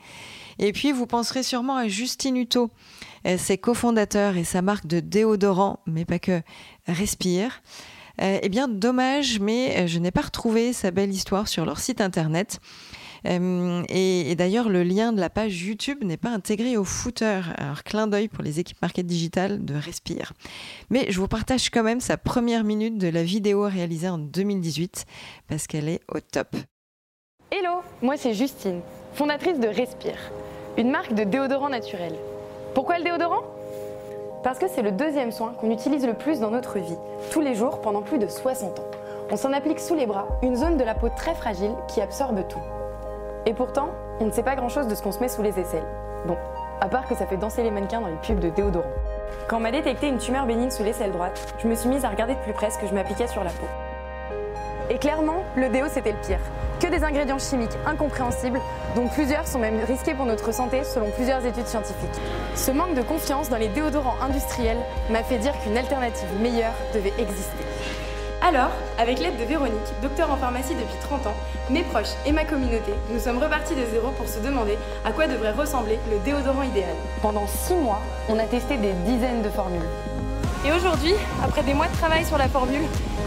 Et 0.58 0.72
puis 0.72 0.92
vous 0.92 1.06
penserez 1.06 1.42
sûrement 1.42 1.76
à 1.76 1.88
Justine 1.88 2.36
Hutto, 2.36 2.70
euh, 3.26 3.36
ses 3.38 3.58
cofondateurs 3.58 4.36
et 4.36 4.44
sa 4.44 4.62
marque 4.62 4.86
de 4.86 5.00
déodorant, 5.00 5.80
mais 5.86 6.04
pas 6.04 6.18
que, 6.18 6.42
Respire. 6.86 7.62
Euh, 8.22 8.38
eh 8.42 8.48
bien, 8.48 8.68
dommage, 8.68 9.40
mais 9.40 9.76
euh, 9.76 9.86
je 9.86 9.98
n'ai 9.98 10.10
pas 10.10 10.22
retrouvé 10.22 10.72
sa 10.72 10.90
belle 10.90 11.10
histoire 11.10 11.48
sur 11.48 11.66
leur 11.66 11.78
site 11.78 12.00
internet. 12.00 12.60
Et, 13.25 14.34
d'ailleurs, 14.38 14.68
le 14.68 14.84
lien 14.84 15.12
de 15.12 15.18
la 15.18 15.28
page 15.28 15.60
YouTube 15.60 16.04
n'est 16.04 16.16
pas 16.16 16.30
intégré 16.30 16.76
au 16.76 16.84
footer. 16.84 17.40
Alors, 17.56 17.82
clin 17.82 18.06
d'œil 18.06 18.28
pour 18.28 18.44
les 18.44 18.60
équipes 18.60 18.80
market 18.80 19.04
digital 19.04 19.64
de 19.64 19.75
Respire. 19.75 20.32
Mais 20.90 21.06
je 21.10 21.18
vous 21.18 21.26
partage 21.26 21.70
quand 21.70 21.82
même 21.82 21.98
sa 21.98 22.18
première 22.18 22.62
minute 22.62 22.98
de 22.98 23.08
la 23.08 23.25
vidéo 23.25 23.62
réalisée 23.62 24.08
en 24.08 24.18
2018 24.18 25.06
parce 25.48 25.66
qu'elle 25.66 25.88
est 25.88 26.02
au 26.06 26.20
top. 26.20 26.54
Hello, 27.50 27.80
moi 28.02 28.16
c'est 28.16 28.34
Justine, 28.34 28.80
fondatrice 29.14 29.60
de 29.60 29.68
Respire, 29.68 30.18
une 30.76 30.90
marque 30.90 31.14
de 31.14 31.25
déodorant 31.25 31.71
naturel. 31.71 32.12
Pourquoi 32.75 32.99
le 32.99 33.04
déodorant? 33.04 33.42
Parce 34.42 34.59
que 34.59 34.68
c'est 34.68 34.83
le 34.83 34.92
deuxième 34.92 35.33
soin 35.33 35.54
qu'on 35.59 35.71
utilise 35.71 36.06
le 36.06 36.12
plus 36.12 36.38
dans 36.38 36.50
notre 36.50 36.78
vie, 36.78 36.99
tous 37.30 37.40
les 37.40 37.54
jours 37.54 37.80
pendant 37.80 38.02
plus 38.02 38.18
de 38.18 38.26
60 38.26 38.78
ans. 38.78 38.85
On 39.30 39.37
s'en 39.37 39.52
applique 39.54 39.80
sous 39.80 39.95
les 39.95 40.06
bras, 40.06 40.28
une 40.42 40.54
zone 40.54 40.76
de 40.76 40.85
la 40.85 40.95
peau 40.95 41.09
très 41.09 41.35
fragile 41.35 41.73
qui 41.88 42.02
absorbe 42.02 42.47
tout. 42.49 42.61
Et 43.47 43.54
pourtant, 43.54 43.88
on 44.21 44.26
ne 44.26 44.30
sait 44.30 44.42
pas 44.42 44.54
grand-chose 44.54 44.87
de 44.87 44.95
ce 44.95 45.02
qu'on 45.02 45.12
se 45.12 45.21
met 45.21 45.28
sous 45.28 45.42
les 45.42 45.59
aisselles. 45.59 45.87
Bon, 46.26 46.37
à 46.80 46.88
part 46.88 47.09
que 47.09 47.14
ça 47.14 47.26
fait 47.26 47.38
danser 47.38 47.62
les 47.62 47.71
mannequins 47.71 48.02
dans 48.02 48.09
les 48.09 48.16
pubs 48.16 48.38
de 48.38 48.50
déodorant. 48.50 48.85
Quand 49.49 49.61
m'a 49.61 49.71
détecté 49.71 50.09
une 50.09 50.18
tumeur 50.18 50.45
bénigne 50.45 50.71
sous 50.71 50.85
l'aisselle 50.85 51.12
droite, 51.12 51.54
je 51.59 51.68
me 51.68 51.75
suis 51.75 51.88
mise 51.88 52.04
à 52.04 52.11
regarder 52.11 52.35
de 52.35 52.40
plus 52.40 52.52
près 52.52 52.71
ce 52.71 52.78
que 52.78 52.87
je 52.87 52.95
m'appliquais 52.95 53.28
sur 53.28 53.42
la 53.42 53.50
peau. 53.50 53.66
Et 54.90 54.99
clairement, 54.99 55.42
le 55.56 55.71
déo 55.71 55.87
c'était 55.88 56.12
le 56.12 56.18
pire. 56.18 56.40
Que 56.80 56.88
des 56.88 57.04
ingrédients 57.04 57.38
chimiques 57.38 57.76
incompréhensibles, 57.87 58.61
dont 58.95 59.09
plusieurs 59.09 59.47
sont 59.47 59.59
même 59.59 59.80
risqués 59.88 60.12
pour 60.12 60.26
notre 60.26 60.52
santé 60.52 60.85
selon 60.85 61.11
plusieurs 61.11 61.45
études 61.47 61.66
scientifiques. 61.66 62.21
Ce 62.54 62.71
manque 62.71 62.92
de 62.92 63.00
confiance 63.00 63.49
dans 63.49 63.56
les 63.56 63.68
déodorants 63.68 64.16
industriels 64.21 64.76
m'a 65.09 65.23
fait 65.23 65.38
dire 65.38 65.54
qu'une 65.62 65.78
alternative 65.78 66.28
meilleure 66.38 66.75
devait 66.92 67.14
exister. 67.18 67.64
Alors, 68.42 68.68
avec 68.99 69.18
l'aide 69.18 69.38
de 69.38 69.45
Véronique, 69.45 69.75
docteur 70.02 70.30
en 70.30 70.37
pharmacie 70.37 70.75
depuis 70.75 70.99
30 71.00 71.26
ans, 71.28 71.35
mes 71.71 71.83
proches 71.83 72.12
et 72.26 72.33
ma 72.33 72.45
communauté, 72.45 72.92
nous 73.11 73.21
sommes 73.21 73.38
repartis 73.42 73.75
de 73.75 73.85
zéro 73.90 74.11
pour 74.11 74.28
se 74.28 74.38
demander 74.40 74.76
à 75.06 75.12
quoi 75.12 75.26
devrait 75.26 75.52
ressembler 75.52 75.99
le 76.11 76.18
déodorant 76.18 76.62
idéal. 76.62 76.95
Pendant 77.23 77.47
6 77.47 77.75
mois, 77.75 78.02
on 78.28 78.38
a 78.38 78.45
testé 78.45 78.76
des 78.76 78.92
dizaines 79.06 79.40
de 79.40 79.49
formules. 79.49 79.88
Et 80.66 80.73
aujourd'hui, 80.73 81.14
après 81.42 81.62
des 81.62 81.73
mois 81.73 81.88
de 81.88 81.97
travail 81.97 82.26
sur 82.26 82.37
la 82.37 82.49
formule, 82.49 82.83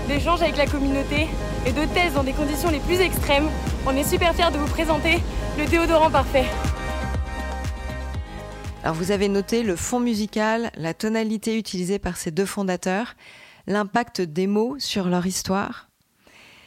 d'échanges 0.07 0.43
avec 0.43 0.57
la 0.57 0.67
communauté 0.67 1.27
et 1.65 1.71
de 1.71 1.85
tests 1.93 2.15
dans 2.15 2.23
des 2.23 2.33
conditions 2.33 2.69
les 2.69 2.79
plus 2.79 2.99
extrêmes, 2.99 3.49
on 3.85 3.95
est 3.95 4.03
super 4.03 4.33
fiers 4.35 4.51
de 4.51 4.57
vous 4.57 4.67
présenter 4.67 5.19
le 5.57 5.65
déodorant 5.65 6.09
parfait. 6.11 6.45
Alors 8.83 8.95
vous 8.95 9.11
avez 9.11 9.27
noté 9.27 9.63
le 9.63 9.75
fond 9.75 9.99
musical, 9.99 10.71
la 10.75 10.93
tonalité 10.93 11.57
utilisée 11.57 11.99
par 11.99 12.17
ces 12.17 12.31
deux 12.31 12.45
fondateurs 12.45 13.15
l'impact 13.67 14.21
des 14.21 14.47
mots 14.47 14.77
sur 14.79 15.07
leur 15.07 15.25
histoire. 15.25 15.89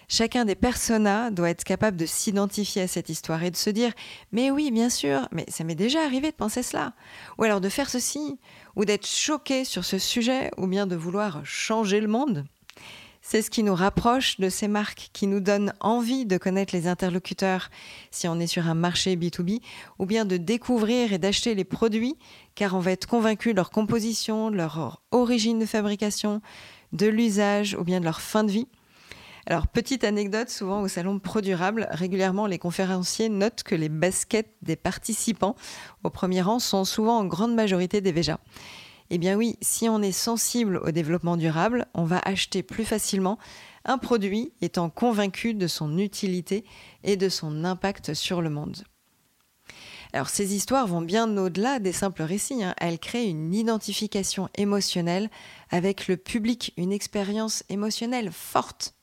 Chacun 0.08 0.44
des 0.44 0.54
personas 0.54 1.30
doit 1.30 1.50
être 1.50 1.64
capable 1.64 1.96
de 1.96 2.04
s'identifier 2.04 2.82
à 2.82 2.86
cette 2.86 3.08
histoire 3.08 3.42
et 3.42 3.50
de 3.50 3.56
se 3.56 3.70
dire 3.70 3.92
Mais 4.30 4.50
oui, 4.50 4.70
bien 4.70 4.90
sûr, 4.90 5.26
mais 5.32 5.46
ça 5.48 5.64
m'est 5.64 5.74
déjà 5.74 6.04
arrivé 6.04 6.30
de 6.30 6.36
penser 6.36 6.62
cela. 6.62 6.92
Ou 7.38 7.44
alors 7.44 7.62
de 7.62 7.68
faire 7.70 7.88
ceci, 7.88 8.38
ou 8.76 8.84
d'être 8.84 9.06
choqué 9.06 9.64
sur 9.64 9.84
ce 9.84 9.98
sujet, 9.98 10.50
ou 10.58 10.66
bien 10.66 10.86
de 10.86 10.96
vouloir 10.96 11.40
changer 11.44 12.00
le 12.00 12.08
monde. 12.08 12.44
C'est 13.24 13.40
ce 13.40 13.50
qui 13.50 13.62
nous 13.62 13.74
rapproche 13.74 14.40
de 14.40 14.48
ces 14.48 14.66
marques, 14.66 15.10
qui 15.12 15.28
nous 15.28 15.38
donnent 15.38 15.72
envie 15.78 16.26
de 16.26 16.38
connaître 16.38 16.74
les 16.74 16.88
interlocuteurs 16.88 17.70
si 18.10 18.26
on 18.26 18.40
est 18.40 18.48
sur 18.48 18.66
un 18.66 18.74
marché 18.74 19.14
B2B, 19.14 19.60
ou 20.00 20.06
bien 20.06 20.24
de 20.24 20.36
découvrir 20.36 21.12
et 21.12 21.18
d'acheter 21.18 21.54
les 21.54 21.64
produits, 21.64 22.16
car 22.56 22.74
on 22.74 22.80
va 22.80 22.90
être 22.90 23.06
convaincu 23.06 23.52
de 23.52 23.56
leur 23.56 23.70
composition, 23.70 24.50
de 24.50 24.56
leur 24.56 25.00
origine 25.12 25.60
de 25.60 25.66
fabrication, 25.66 26.42
de 26.92 27.06
l'usage 27.06 27.76
ou 27.78 27.84
bien 27.84 28.00
de 28.00 28.04
leur 28.04 28.20
fin 28.20 28.42
de 28.42 28.50
vie. 28.50 28.66
Alors, 29.46 29.68
petite 29.68 30.04
anecdote, 30.04 30.50
souvent 30.50 30.82
au 30.82 30.88
salon 30.88 31.18
Pro 31.20 31.40
Durable, 31.40 31.88
régulièrement 31.90 32.46
les 32.46 32.58
conférenciers 32.58 33.28
notent 33.28 33.62
que 33.62 33.74
les 33.74 33.88
baskets 33.88 34.52
des 34.62 34.76
participants 34.76 35.54
au 36.02 36.10
premier 36.10 36.42
rang 36.42 36.58
sont 36.58 36.84
souvent 36.84 37.18
en 37.18 37.24
grande 37.24 37.54
majorité 37.54 38.00
des 38.00 38.12
Véja. 38.12 38.38
Eh 39.14 39.18
bien 39.18 39.36
oui, 39.36 39.58
si 39.60 39.90
on 39.90 40.00
est 40.00 40.10
sensible 40.10 40.78
au 40.78 40.90
développement 40.90 41.36
durable, 41.36 41.84
on 41.92 42.04
va 42.04 42.18
acheter 42.24 42.62
plus 42.62 42.86
facilement 42.86 43.38
un 43.84 43.98
produit 43.98 44.54
étant 44.62 44.88
convaincu 44.88 45.52
de 45.52 45.66
son 45.66 45.98
utilité 45.98 46.64
et 47.04 47.18
de 47.18 47.28
son 47.28 47.66
impact 47.66 48.14
sur 48.14 48.40
le 48.40 48.48
monde. 48.48 48.84
Alors 50.14 50.30
ces 50.30 50.54
histoires 50.54 50.86
vont 50.86 51.02
bien 51.02 51.36
au-delà 51.36 51.78
des 51.78 51.92
simples 51.92 52.22
récits, 52.22 52.64
hein. 52.64 52.74
elles 52.78 52.98
créent 52.98 53.28
une 53.28 53.52
identification 53.52 54.48
émotionnelle 54.54 55.28
avec 55.68 56.08
le 56.08 56.16
public, 56.16 56.72
une 56.78 56.90
expérience 56.90 57.64
émotionnelle 57.68 58.32
forte. 58.32 58.94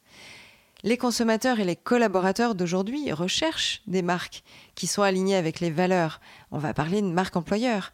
Les 0.81 0.97
consommateurs 0.97 1.59
et 1.59 1.65
les 1.65 1.75
collaborateurs 1.75 2.55
d'aujourd'hui 2.55 3.11
recherchent 3.11 3.83
des 3.85 4.01
marques 4.01 4.43
qui 4.73 4.87
soient 4.87 5.07
alignées 5.07 5.35
avec 5.35 5.59
les 5.59 5.69
valeurs. 5.69 6.19
On 6.51 6.57
va 6.57 6.73
parler 6.73 7.03
de 7.03 7.07
marque 7.07 7.35
employeur. 7.35 7.91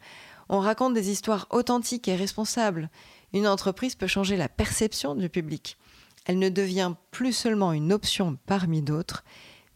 On 0.48 0.60
raconte 0.60 0.94
des 0.94 1.10
histoires 1.10 1.46
authentiques 1.50 2.08
et 2.08 2.16
responsables. 2.16 2.90
Une 3.32 3.48
entreprise 3.48 3.94
peut 3.94 4.06
changer 4.06 4.36
la 4.36 4.48
perception 4.48 5.14
du 5.14 5.28
public. 5.28 5.76
Elle 6.24 6.38
ne 6.38 6.48
devient 6.48 6.94
plus 7.10 7.32
seulement 7.32 7.72
une 7.72 7.92
option 7.92 8.38
parmi 8.46 8.82
d'autres, 8.82 9.24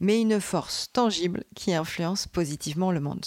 mais 0.00 0.20
une 0.20 0.40
force 0.40 0.90
tangible 0.92 1.44
qui 1.54 1.74
influence 1.74 2.26
positivement 2.26 2.92
le 2.92 3.00
monde. 3.00 3.26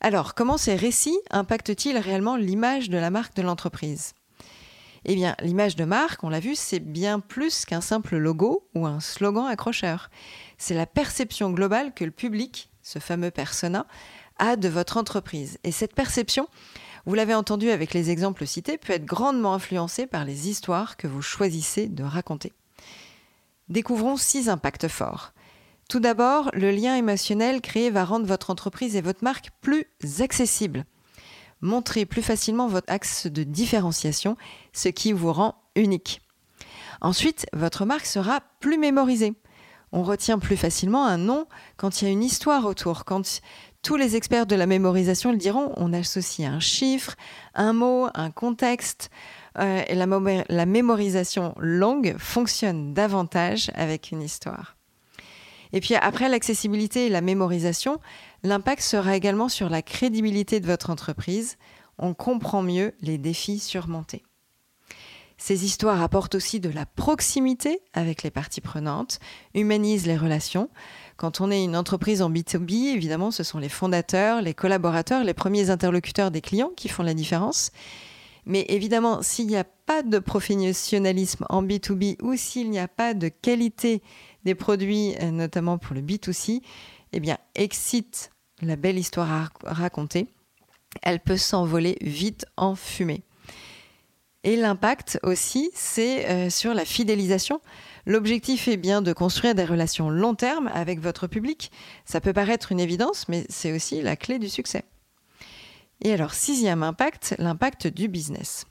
Alors, 0.00 0.34
comment 0.34 0.58
ces 0.58 0.76
récits 0.76 1.18
impactent-ils 1.30 1.96
réellement 1.96 2.36
l'image 2.36 2.90
de 2.90 2.98
la 2.98 3.10
marque 3.10 3.36
de 3.36 3.42
l'entreprise? 3.42 4.14
Eh 5.06 5.14
bien, 5.14 5.36
l'image 5.40 5.76
de 5.76 5.84
marque, 5.84 6.24
on 6.24 6.30
l'a 6.30 6.40
vu, 6.40 6.54
c'est 6.54 6.80
bien 6.80 7.20
plus 7.20 7.64
qu'un 7.64 7.82
simple 7.82 8.16
logo 8.16 8.68
ou 8.74 8.86
un 8.86 9.00
slogan 9.00 9.46
accrocheur. 9.46 10.10
C'est 10.56 10.74
la 10.74 10.86
perception 10.86 11.50
globale 11.50 11.92
que 11.92 12.04
le 12.04 12.10
public, 12.10 12.70
ce 12.82 12.98
fameux 12.98 13.30
persona, 13.30 13.86
a 14.38 14.56
de 14.56 14.68
votre 14.68 14.96
entreprise. 14.96 15.58
Et 15.64 15.72
cette 15.72 15.94
perception, 15.94 16.48
vous 17.06 17.14
l'avez 17.14 17.34
entendu 17.34 17.70
avec 17.70 17.94
les 17.94 18.10
exemples 18.10 18.46
cités, 18.46 18.78
peut 18.78 18.92
être 18.92 19.04
grandement 19.04 19.54
influencée 19.54 20.06
par 20.06 20.24
les 20.24 20.48
histoires 20.48 20.96
que 20.96 21.06
vous 21.06 21.22
choisissez 21.22 21.86
de 21.86 22.02
raconter. 22.02 22.52
Découvrons 23.68 24.16
six 24.16 24.48
impacts 24.48 24.88
forts. 24.88 25.32
Tout 25.88 26.00
d'abord, 26.00 26.50
le 26.54 26.70
lien 26.70 26.96
émotionnel 26.96 27.60
créé 27.60 27.90
va 27.90 28.04
rendre 28.04 28.26
votre 28.26 28.50
entreprise 28.50 28.96
et 28.96 29.02
votre 29.02 29.22
marque 29.22 29.50
plus 29.60 29.86
accessibles. 30.20 30.84
Montrez 31.60 32.04
plus 32.06 32.22
facilement 32.22 32.68
votre 32.68 32.90
axe 32.92 33.26
de 33.26 33.42
différenciation, 33.42 34.36
ce 34.72 34.88
qui 34.88 35.12
vous 35.12 35.32
rend 35.32 35.54
unique. 35.76 36.20
Ensuite, 37.00 37.46
votre 37.52 37.84
marque 37.84 38.06
sera 38.06 38.40
plus 38.60 38.78
mémorisée. 38.78 39.34
On 39.92 40.02
retient 40.02 40.38
plus 40.38 40.56
facilement 40.56 41.06
un 41.06 41.18
nom 41.18 41.46
quand 41.76 42.00
il 42.00 42.06
y 42.06 42.08
a 42.08 42.10
une 42.10 42.22
histoire 42.22 42.66
autour. 42.66 43.04
Quand 43.04 43.40
tous 43.84 43.96
les 43.96 44.16
experts 44.16 44.46
de 44.46 44.56
la 44.56 44.66
mémorisation 44.66 45.30
le 45.30 45.36
diront, 45.36 45.72
on 45.76 45.92
associe 45.92 46.50
un 46.50 46.58
chiffre, 46.58 47.14
un 47.54 47.74
mot, 47.74 48.08
un 48.14 48.30
contexte. 48.30 49.10
Euh, 49.58 49.82
et 49.86 49.94
la, 49.94 50.06
la 50.48 50.66
mémorisation 50.66 51.54
longue 51.58 52.16
fonctionne 52.18 52.94
davantage 52.94 53.70
avec 53.74 54.10
une 54.10 54.22
histoire. 54.22 54.76
Et 55.72 55.80
puis 55.80 55.94
après 55.96 56.28
l'accessibilité 56.28 57.06
et 57.06 57.10
la 57.10 57.20
mémorisation, 57.20 58.00
l'impact 58.42 58.82
sera 58.82 59.16
également 59.16 59.48
sur 59.48 59.68
la 59.68 59.82
crédibilité 59.82 60.60
de 60.60 60.66
votre 60.66 60.88
entreprise. 60.90 61.56
On 61.98 62.14
comprend 62.14 62.62
mieux 62.62 62.94
les 63.02 63.18
défis 63.18 63.58
surmontés. 63.58 64.24
Ces 65.36 65.64
histoires 65.64 66.00
apportent 66.00 66.36
aussi 66.36 66.60
de 66.60 66.70
la 66.70 66.86
proximité 66.86 67.80
avec 67.92 68.22
les 68.22 68.30
parties 68.30 68.60
prenantes, 68.60 69.18
humanisent 69.54 70.06
les 70.06 70.16
relations. 70.16 70.70
Quand 71.16 71.40
on 71.40 71.50
est 71.50 71.62
une 71.62 71.76
entreprise 71.76 72.22
en 72.22 72.30
B2B, 72.30 72.94
évidemment, 72.94 73.30
ce 73.30 73.42
sont 73.44 73.58
les 73.58 73.68
fondateurs, 73.68 74.42
les 74.42 74.54
collaborateurs, 74.54 75.22
les 75.22 75.34
premiers 75.34 75.70
interlocuteurs 75.70 76.30
des 76.30 76.40
clients 76.40 76.72
qui 76.76 76.88
font 76.88 77.04
la 77.04 77.14
différence. 77.14 77.70
Mais 78.46 78.66
évidemment, 78.68 79.22
s'il 79.22 79.46
n'y 79.46 79.56
a 79.56 79.64
pas 79.64 80.02
de 80.02 80.18
professionnalisme 80.18 81.46
en 81.48 81.62
B2B 81.62 82.20
ou 82.22 82.36
s'il 82.36 82.70
n'y 82.70 82.78
a 82.78 82.88
pas 82.88 83.14
de 83.14 83.28
qualité 83.28 84.02
des 84.44 84.54
produits, 84.54 85.14
euh, 85.22 85.30
notamment 85.30 85.78
pour 85.78 85.94
le 85.94 86.02
B2C, 86.02 86.60
eh 87.12 87.20
bien, 87.20 87.38
excite 87.54 88.30
la 88.60 88.76
belle 88.76 88.98
histoire 88.98 89.30
à 89.30 89.48
raconter. 89.64 90.26
Elle 91.02 91.20
peut 91.20 91.36
s'envoler 91.36 91.96
vite 92.00 92.46
en 92.56 92.74
fumée. 92.74 93.22
Et 94.44 94.56
l'impact 94.56 95.18
aussi, 95.22 95.70
c'est 95.74 96.28
euh, 96.28 96.50
sur 96.50 96.74
la 96.74 96.84
fidélisation. 96.84 97.60
L'objectif 98.04 98.68
est 98.68 98.76
bien 98.76 99.00
de 99.00 99.14
construire 99.14 99.54
des 99.54 99.64
relations 99.64 100.10
long 100.10 100.34
terme 100.34 100.70
avec 100.74 101.00
votre 101.00 101.26
public. 101.26 101.72
Ça 102.04 102.20
peut 102.20 102.34
paraître 102.34 102.70
une 102.70 102.78
évidence, 102.78 103.26
mais 103.28 103.46
c'est 103.48 103.72
aussi 103.72 104.02
la 104.02 104.16
clé 104.16 104.38
du 104.38 104.50
succès. 104.50 104.84
Et 106.02 106.12
alors, 106.12 106.34
sixième 106.34 106.82
impact, 106.82 107.34
l'impact 107.38 107.86
du 107.86 108.08
business. 108.08 108.66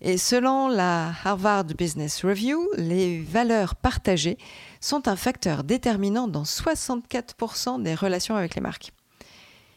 Et 0.00 0.18
selon 0.18 0.66
la 0.66 1.12
Harvard 1.24 1.66
Business 1.66 2.24
Review, 2.24 2.68
les 2.76 3.20
valeurs 3.20 3.76
partagées 3.76 4.36
sont 4.80 5.06
un 5.06 5.14
facteur 5.14 5.62
déterminant 5.62 6.26
dans 6.26 6.42
64% 6.42 7.80
des 7.80 7.94
relations 7.94 8.34
avec 8.34 8.56
les 8.56 8.60
marques. 8.60 8.92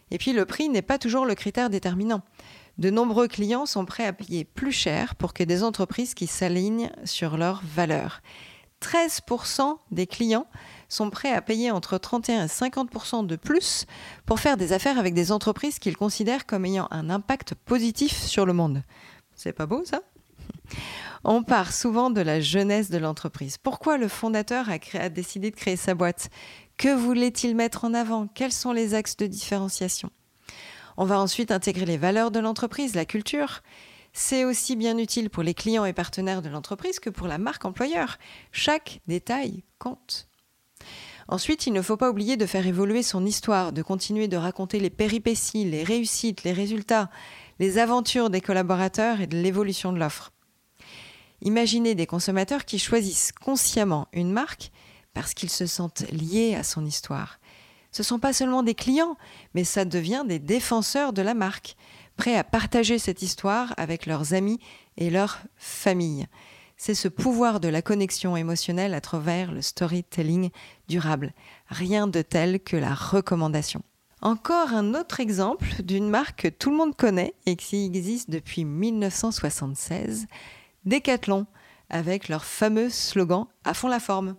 Et 0.10 0.18
puis 0.18 0.34
le 0.34 0.46
prix 0.46 0.70
n'est 0.70 0.82
pas 0.82 0.98
toujours 0.98 1.26
le 1.26 1.36
critère 1.36 1.70
déterminant. 1.70 2.22
De 2.78 2.90
nombreux 2.90 3.28
clients 3.28 3.66
sont 3.66 3.86
prêts 3.86 4.06
à 4.06 4.14
payer 4.14 4.44
plus 4.44 4.72
cher 4.72 5.16
pour 5.16 5.34
que 5.34 5.44
des 5.44 5.64
entreprises 5.64 6.14
qui 6.14 6.28
s'alignent 6.28 6.92
sur 7.06 7.38
leurs 7.38 7.62
valeurs. 7.64 8.22
13% 8.82 9.78
des 9.92 10.06
clients 10.06 10.48
sont 10.90 11.10
prêts 11.10 11.32
à 11.32 11.42
payer 11.42 11.72
entre 11.72 11.98
31 11.98 12.46
et 12.46 12.48
50% 12.48 13.26
de 13.26 13.36
plus 13.36 13.86
pour 14.26 14.40
faire 14.40 14.58
des 14.58 14.74
affaires 14.74 15.00
avec 15.00 15.14
des 15.14 15.32
entreprises 15.32 15.80
qu'ils 15.80 15.98
considèrent 15.98 16.46
comme 16.46 16.66
ayant 16.66 16.88
un 16.92 17.10
impact 17.10 17.56
positif 17.56 18.22
sur 18.22 18.46
le 18.46 18.54
monde. 18.54 18.84
C'est 19.34 19.54
pas 19.54 19.66
beau 19.66 19.84
ça? 19.86 20.02
On 21.24 21.44
part 21.44 21.74
souvent 21.74 22.12
de 22.12 22.22
la 22.22 22.40
jeunesse 22.40 22.92
de 22.92 22.98
l'entreprise. 22.98 23.58
Pourquoi 23.58 23.98
le 23.98 24.08
fondateur 24.08 24.68
a, 24.70 25.10
décidé 25.10 25.50
de 25.50 25.56
créer 25.56 25.76
sa 25.78 25.96
boîte? 25.96 26.30
Que 26.78 26.94
voulait-il 26.94 27.56
mettre 27.56 27.86
en 27.86 27.94
avant? 27.94 28.28
Quels 28.28 28.52
sont 28.52 28.74
les 28.74 28.94
axes 28.94 29.18
de 29.18 29.26
différenciation? 29.26 30.12
On 30.98 31.06
va 31.06 31.20
ensuite 31.20 31.52
intégrer 31.52 31.86
les 31.86 31.98
valeurs 31.98 32.32
de 32.32 32.40
l'entreprise, 32.40 32.96
la 32.96 33.06
culture. 33.06 33.62
C'est 34.14 34.46
aussi 34.46 34.76
bien 34.76 34.98
utile 34.98 35.30
pour 35.30 35.44
les 35.44 35.54
clients 35.54 35.84
et 35.84 35.92
partenaires 35.92 36.42
de 36.42 36.50
l'entreprise 36.50 37.00
que 37.00 37.10
pour 37.10 37.28
la 37.28 37.38
marque 37.38 37.66
employeur. 37.66 38.18
Chaque 38.52 39.02
détail 39.08 39.64
compte. 39.78 40.30
Ensuite, 41.28 41.66
il 41.68 41.74
ne 41.74 41.82
faut 41.82 41.98
pas 41.98 42.10
oublier 42.10 42.38
de 42.38 42.46
faire 42.46 42.68
évoluer 42.68 43.04
son 43.04 43.26
histoire, 43.26 43.74
de 43.74 43.82
continuer 43.82 44.28
de 44.28 44.38
raconter 44.38 44.80
les 44.80 44.90
péripéties, 44.92 45.66
les 45.66 45.84
réussites, 45.84 46.44
les 46.44 46.54
résultats, 46.54 47.10
les 47.60 47.78
aventures 47.78 48.30
des 48.30 48.42
collaborateurs 48.42 49.22
et 49.22 49.28
de 49.28 49.38
l'évolution 49.38 49.92
de 49.92 49.98
l'offre. 49.98 50.32
Imaginez 51.42 51.96
des 51.96 52.06
consommateurs 52.06 52.64
qui 52.64 52.80
choisissent 52.80 53.32
consciemment 53.32 54.08
une 54.14 54.32
marque 54.32 54.72
parce 55.14 55.34
qu'ils 55.34 55.50
se 55.50 55.66
sentent 55.66 56.06
liés 56.12 56.56
à 56.56 56.64
son 56.64 56.86
histoire. 56.86 57.40
Ce 57.96 58.02
ne 58.02 58.08
sont 58.08 58.20
pas 58.20 58.34
seulement 58.34 58.62
des 58.62 58.76
clients, 58.76 59.16
mais 59.54 59.64
ça 59.64 59.86
devient 59.86 60.26
des 60.28 60.38
défenseur 60.38 61.14
de 61.14 61.22
la 61.22 61.34
marque 61.34 61.78
prêts 62.18 62.36
à 62.36 62.44
partager 62.44 63.00
cette 63.00 63.22
histoire 63.22 63.74
avec 63.78 64.06
leurs 64.06 64.34
amis 64.34 64.60
et 64.98 65.10
leur 65.10 65.40
famille. 65.56 66.28
C'est 66.76 66.94
ce 66.94 67.08
pouvoir 67.08 67.62
de 67.62 67.70
la 67.70 67.82
connexion 67.82 68.36
émotionnelle 68.36 68.94
à 68.94 69.00
travers 69.00 69.54
le 69.54 69.62
storytelling 69.62 70.50
durable. 70.90 71.34
Rien 71.70 72.08
de 72.08 72.22
tel 72.22 72.60
que 72.60 72.76
la 72.76 72.94
recommandation. 72.94 73.82
Encore 74.22 74.74
un 74.74 74.94
autre 74.94 75.22
exemple 75.22 75.82
d'une 75.82 76.10
marque 76.10 76.42
que 76.42 76.48
tout 76.50 76.72
le 76.72 76.76
monde 76.76 76.98
connaît 76.98 77.34
et 77.46 77.56
qui 77.56 77.86
existe 77.86 78.30
depuis 78.30 78.66
1976, 78.66 80.28
Decathlon, 80.84 81.46
avec 81.90 82.28
leur 82.28 82.44
fameux 82.44 82.90
slogan 82.90 83.46
À 83.64 83.74
fond 83.74 83.88
la 83.88 84.02
forme. 84.02 84.36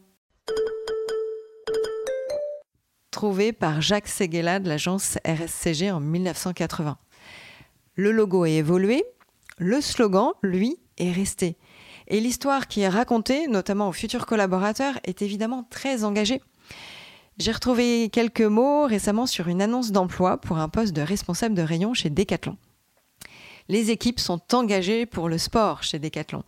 Trouvé 3.17 3.55
par 3.55 3.81
Jacques 3.81 4.09
Seguela 4.09 4.61
de 4.61 4.69
l'agence 4.69 5.17
RSCG 5.27 5.91
en 5.91 6.01
1980. 6.01 6.99
Le 7.95 8.13
logo 8.13 8.43
a 8.43 8.51
évolué, 8.51 9.05
le 9.57 9.81
slogan, 9.81 10.33
lui, 10.43 10.77
est 10.99 11.13
resté. 11.13 11.57
Et 12.09 12.21
l'histoire 12.21 12.69
qui 12.69 12.83
est 12.83 12.91
racontée, 12.91 13.47
notamment 13.47 13.89
aux 13.89 13.93
futurs 13.93 14.27
collaborateurs, 14.27 15.01
est 15.05 15.23
évidemment 15.23 15.67
très 15.71 16.05
engagée. 16.05 16.43
J'ai 17.39 17.53
retrouvé 17.53 18.11
quelques 18.13 18.43
mots 18.43 18.85
récemment 18.85 19.25
sur 19.25 19.49
une 19.49 19.63
annonce 19.63 19.93
d'emploi 19.93 20.39
pour 20.39 20.59
un 20.59 20.69
poste 20.69 20.93
de 20.93 21.01
responsable 21.01 21.55
de 21.55 21.63
rayon 21.63 21.95
chez 21.95 22.11
Decathlon. 22.11 22.59
Les 23.69 23.91
équipes 23.91 24.21
sont 24.21 24.43
engagées 24.53 25.07
pour 25.07 25.29
le 25.29 25.39
sport 25.39 25.83
chez 25.83 25.99
Decathlon. 25.99 26.45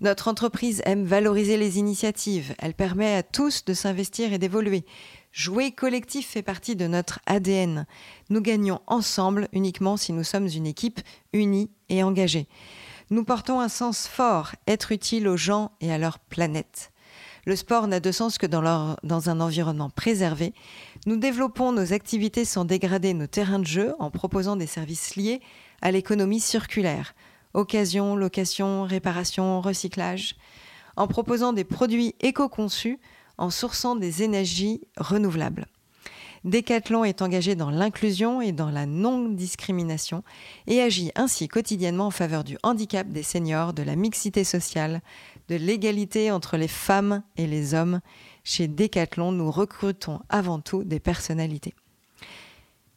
Notre 0.00 0.28
entreprise 0.28 0.82
aime 0.86 1.04
valoriser 1.04 1.56
les 1.56 1.78
initiatives. 1.78 2.54
Elle 2.58 2.74
permet 2.74 3.14
à 3.16 3.22
tous 3.22 3.64
de 3.64 3.74
s'investir 3.74 4.32
et 4.32 4.38
d'évoluer. 4.38 4.86
Jouer 5.32 5.72
collectif 5.72 6.28
fait 6.28 6.42
partie 6.42 6.76
de 6.76 6.86
notre 6.86 7.18
ADN. 7.24 7.86
Nous 8.28 8.42
gagnons 8.42 8.80
ensemble 8.86 9.48
uniquement 9.54 9.96
si 9.96 10.12
nous 10.12 10.24
sommes 10.24 10.46
une 10.46 10.66
équipe 10.66 11.00
unie 11.32 11.70
et 11.88 12.02
engagée. 12.02 12.48
Nous 13.08 13.24
portons 13.24 13.58
un 13.58 13.70
sens 13.70 14.06
fort, 14.06 14.52
être 14.66 14.92
utile 14.92 15.26
aux 15.28 15.38
gens 15.38 15.72
et 15.80 15.90
à 15.90 15.96
leur 15.96 16.18
planète. 16.18 16.92
Le 17.46 17.56
sport 17.56 17.88
n'a 17.88 17.98
de 17.98 18.12
sens 18.12 18.36
que 18.36 18.46
dans, 18.46 18.96
un 19.30 19.40
environnement 19.40 19.88
préservé. 19.88 20.52
Nous 21.06 21.16
développons 21.16 21.72
nos 21.72 21.94
activités 21.94 22.44
sans 22.44 22.66
dégrader 22.66 23.14
nos 23.14 23.26
terrains 23.26 23.58
de 23.58 23.66
jeu 23.66 23.94
en 23.98 24.10
proposant 24.10 24.56
des 24.56 24.66
services 24.66 25.16
liés 25.16 25.40
à 25.80 25.90
l'économie 25.90 26.40
circulaire. 26.40 27.14
Occasion, 27.54 28.16
location, 28.16 28.84
réparation, 28.84 29.62
recyclage. 29.62 30.36
En 30.96 31.08
proposant 31.08 31.54
des 31.54 31.64
produits 31.64 32.14
éco-conçus 32.20 33.00
en 33.38 33.50
sourçant 33.50 33.96
des 33.96 34.22
énergies 34.22 34.80
renouvelables. 34.96 35.66
Decathlon 36.44 37.04
est 37.04 37.22
engagé 37.22 37.54
dans 37.54 37.70
l'inclusion 37.70 38.40
et 38.40 38.50
dans 38.50 38.70
la 38.70 38.84
non-discrimination 38.84 40.24
et 40.66 40.82
agit 40.82 41.12
ainsi 41.14 41.46
quotidiennement 41.46 42.06
en 42.06 42.10
faveur 42.10 42.42
du 42.42 42.58
handicap 42.64 43.08
des 43.08 43.22
seniors, 43.22 43.72
de 43.72 43.84
la 43.84 43.94
mixité 43.94 44.42
sociale, 44.42 45.02
de 45.48 45.54
l'égalité 45.54 46.32
entre 46.32 46.56
les 46.56 46.68
femmes 46.68 47.22
et 47.36 47.46
les 47.46 47.74
hommes. 47.74 48.00
Chez 48.42 48.66
Decathlon, 48.66 49.30
nous 49.30 49.52
recrutons 49.52 50.20
avant 50.28 50.58
tout 50.58 50.82
des 50.82 50.98
personnalités. 50.98 51.74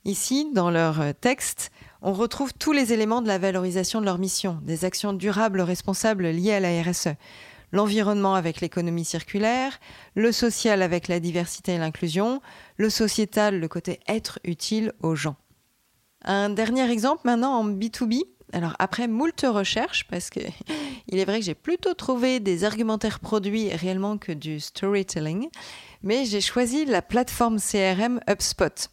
Ici, 0.06 0.52
dans 0.54 0.72
leur 0.72 1.02
texte, 1.20 1.72
on 2.02 2.14
retrouve 2.14 2.54
tous 2.54 2.72
les 2.72 2.94
éléments 2.94 3.22
de 3.22 3.28
la 3.28 3.38
valorisation 3.38 4.00
de 4.00 4.06
leur 4.06 4.18
mission, 4.18 4.60
des 4.64 4.86
actions 4.86 5.14
durables 5.14 5.62
responsables 5.62 6.28
liées 6.28 6.54
à 6.54 6.60
la 6.60 6.82
RSE, 6.82 7.16
l'environnement 7.72 8.36
avec 8.36 8.62
l'économie 8.62 9.06
circulaire, 9.06 9.80
le 10.16 10.32
social 10.32 10.82
avec 10.82 11.08
la 11.08 11.20
diversité 11.20 11.74
et 11.74 11.78
l'inclusion, 11.78 12.42
le 12.78 12.90
sociétal, 12.90 13.60
le 13.60 13.68
côté 13.68 14.00
être 14.08 14.40
utile 14.44 14.94
aux 15.02 15.16
gens. 15.16 15.36
Un 16.24 16.50
dernier 16.50 16.90
exemple 16.90 17.22
maintenant 17.26 17.54
en 17.54 17.66
B2B. 17.66 18.24
Alors 18.54 18.76
après 18.80 19.08
moult 19.08 19.42
recherches, 19.44 20.06
parce 20.08 20.30
que 20.30 20.40
il 21.08 21.20
est 21.20 21.26
vrai 21.26 21.40
que 21.40 21.46
j'ai 21.46 21.56
plutôt 21.56 21.94
trouvé 21.94 22.40
des 22.40 22.64
argumentaires 22.64 23.20
produits 23.20 23.70
réellement 23.70 24.18
que 24.18 24.32
du 24.32 24.60
storytelling, 24.60 25.50
mais 26.04 26.26
j'ai 26.26 26.42
choisi 26.42 26.86
la 26.86 27.02
plateforme 27.02 27.60
CRM 27.60 28.20
HubSpot. 28.30 28.90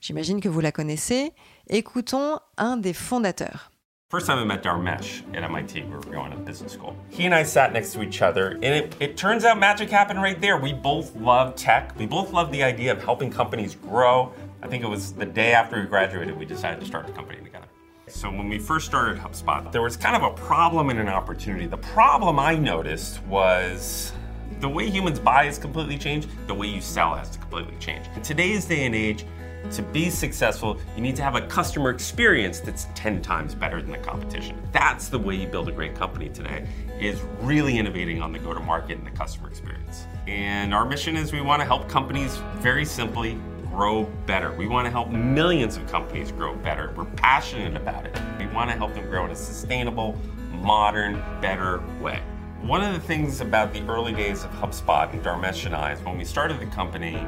J'imagine 0.00 0.40
que 0.40 0.48
vous 0.48 0.60
la 0.60 0.72
connaissez. 0.72 1.32
Écoutons 1.68 2.38
un 2.56 2.76
des 2.76 2.94
fondateurs. 2.94 3.69
First 4.10 4.26
time 4.26 4.38
I 4.38 4.44
met 4.44 4.64
Dharmesh 4.64 5.22
at 5.36 5.44
MIT, 5.44 5.82
we 5.82 5.90
were 5.90 6.00
going 6.00 6.32
to 6.32 6.36
business 6.36 6.72
school. 6.72 6.96
He 7.10 7.26
and 7.26 7.32
I 7.32 7.44
sat 7.44 7.72
next 7.72 7.92
to 7.92 8.02
each 8.02 8.22
other, 8.22 8.54
and 8.54 8.64
it, 8.64 8.96
it 8.98 9.16
turns 9.16 9.44
out 9.44 9.56
magic 9.56 9.88
happened 9.88 10.20
right 10.20 10.40
there. 10.40 10.56
We 10.56 10.72
both 10.72 11.14
love 11.14 11.54
tech. 11.54 11.96
We 11.96 12.06
both 12.06 12.32
love 12.32 12.50
the 12.50 12.64
idea 12.64 12.90
of 12.90 13.00
helping 13.04 13.30
companies 13.30 13.76
grow. 13.76 14.32
I 14.64 14.66
think 14.66 14.82
it 14.82 14.88
was 14.88 15.12
the 15.12 15.26
day 15.26 15.52
after 15.52 15.80
we 15.80 15.86
graduated, 15.86 16.36
we 16.36 16.44
decided 16.44 16.80
to 16.80 16.86
start 16.86 17.06
the 17.06 17.12
company 17.12 17.38
together. 17.40 17.66
So 18.08 18.28
when 18.28 18.48
we 18.48 18.58
first 18.58 18.86
started 18.86 19.16
HubSpot, 19.16 19.70
there 19.70 19.82
was 19.82 19.96
kind 19.96 20.16
of 20.16 20.24
a 20.24 20.34
problem 20.34 20.90
and 20.90 20.98
an 20.98 21.06
opportunity. 21.06 21.68
The 21.68 21.76
problem 21.76 22.40
I 22.40 22.56
noticed 22.56 23.22
was 23.26 24.12
the 24.58 24.68
way 24.68 24.90
humans 24.90 25.20
buy 25.20 25.44
has 25.44 25.56
completely 25.56 25.96
changed, 25.96 26.28
the 26.48 26.54
way 26.54 26.66
you 26.66 26.80
sell 26.80 27.14
has 27.14 27.30
to 27.30 27.38
completely 27.38 27.76
change. 27.78 28.06
In 28.16 28.22
today's 28.22 28.64
day 28.64 28.86
and 28.86 28.94
age, 28.96 29.24
to 29.72 29.82
be 29.82 30.10
successful, 30.10 30.80
you 30.96 31.02
need 31.02 31.16
to 31.16 31.22
have 31.22 31.36
a 31.36 31.46
customer 31.46 31.90
experience 31.90 32.60
that's 32.60 32.86
10 32.94 33.22
times 33.22 33.54
better 33.54 33.80
than 33.80 33.92
the 33.92 33.98
competition. 33.98 34.60
That's 34.72 35.08
the 35.08 35.18
way 35.18 35.34
you 35.34 35.46
build 35.46 35.68
a 35.68 35.72
great 35.72 35.94
company 35.94 36.28
today, 36.28 36.66
is 36.98 37.20
really 37.40 37.78
innovating 37.78 38.20
on 38.20 38.32
the 38.32 38.38
go-to-market 38.38 38.98
and 38.98 39.06
the 39.06 39.12
customer 39.12 39.48
experience. 39.48 40.06
And 40.26 40.74
our 40.74 40.84
mission 40.84 41.16
is 41.16 41.32
we 41.32 41.40
want 41.40 41.60
to 41.60 41.66
help 41.66 41.88
companies 41.88 42.36
very 42.58 42.84
simply 42.84 43.38
grow 43.70 44.04
better. 44.26 44.52
We 44.52 44.66
want 44.66 44.86
to 44.86 44.90
help 44.90 45.10
millions 45.10 45.76
of 45.76 45.86
companies 45.86 46.32
grow 46.32 46.56
better. 46.56 46.92
We're 46.96 47.04
passionate 47.04 47.76
about 47.76 48.04
it. 48.06 48.18
We 48.38 48.46
want 48.48 48.70
to 48.70 48.76
help 48.76 48.94
them 48.94 49.08
grow 49.08 49.24
in 49.24 49.30
a 49.30 49.36
sustainable, 49.36 50.18
modern, 50.50 51.22
better 51.40 51.82
way. 52.00 52.22
One 52.62 52.82
of 52.82 52.92
the 52.92 53.00
things 53.00 53.40
about 53.40 53.72
the 53.72 53.80
early 53.86 54.12
days 54.12 54.44
of 54.44 54.50
HubSpot 54.50 55.10
and 55.12 55.22
Dharmesh 55.22 55.64
and 55.64 55.74
I 55.74 55.92
is 55.92 56.00
when 56.02 56.18
we 56.18 56.24
started 56.24 56.60
the 56.60 56.66
company, 56.66 57.26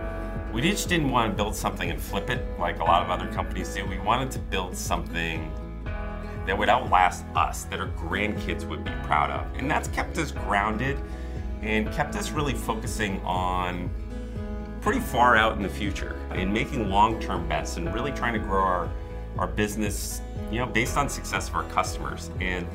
we 0.52 0.60
just 0.60 0.88
didn't 0.88 1.10
want 1.10 1.32
to 1.32 1.36
build 1.36 1.56
something 1.56 1.90
and 1.90 2.00
flip 2.00 2.28
it 2.28 2.46
like 2.58 2.78
a 2.80 2.84
lot 2.84 3.02
of 3.02 3.10
other 3.10 3.32
companies 3.32 3.74
do. 3.74 3.86
We 3.86 3.98
wanted 3.98 4.30
to 4.32 4.38
build 4.38 4.76
something 4.76 5.50
that 6.46 6.56
would 6.56 6.68
outlast 6.68 7.24
us, 7.34 7.64
that 7.64 7.80
our 7.80 7.88
grandkids 7.88 8.68
would 8.68 8.84
be 8.84 8.90
proud 9.04 9.30
of. 9.30 9.46
And 9.58 9.70
that's 9.70 9.88
kept 9.88 10.18
us 10.18 10.30
grounded 10.30 10.98
and 11.62 11.90
kept 11.92 12.16
us 12.16 12.30
really 12.32 12.54
focusing 12.54 13.20
on 13.22 13.88
pretty 14.82 15.00
far 15.00 15.36
out 15.36 15.56
in 15.56 15.62
the 15.62 15.68
future 15.68 16.20
and 16.32 16.52
making 16.52 16.90
long-term 16.90 17.48
bets 17.48 17.76
and 17.76 17.92
really 17.94 18.12
trying 18.12 18.34
to 18.34 18.40
grow 18.40 18.60
our, 18.60 18.90
our 19.38 19.46
business, 19.46 20.20
you 20.50 20.58
know, 20.58 20.66
based 20.66 20.96
on 20.98 21.08
success 21.08 21.48
of 21.48 21.54
our 21.54 21.64
customers. 21.70 22.30
And 22.40 22.66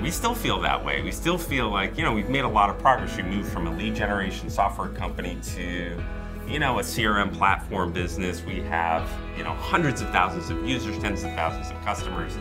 we 0.00 0.10
still 0.10 0.34
feel 0.34 0.60
that 0.60 0.82
way. 0.82 1.02
We 1.02 1.12
still 1.12 1.36
feel 1.36 1.68
like, 1.68 1.98
you 1.98 2.04
know, 2.04 2.12
we've 2.12 2.30
made 2.30 2.44
a 2.44 2.48
lot 2.48 2.70
of 2.70 2.78
progress. 2.78 3.16
We 3.16 3.24
moved 3.24 3.52
from 3.52 3.66
a 3.66 3.76
lead 3.76 3.96
generation 3.96 4.48
software 4.48 4.88
company 4.88 5.36
to, 5.54 6.02
you 6.48 6.58
know, 6.58 6.78
a 6.78 6.82
CRM 6.82 7.32
platform 7.32 7.92
business. 7.92 8.44
We 8.44 8.62
have, 8.70 9.08
you 9.36 9.44
know, 9.44 9.54
hundreds 9.54 10.00
of 10.02 10.10
thousands 10.10 10.50
of 10.50 10.66
users, 10.68 10.98
tens 10.98 11.24
of 11.24 11.32
thousands 11.34 11.70
of 11.70 11.84
customers. 11.84 12.32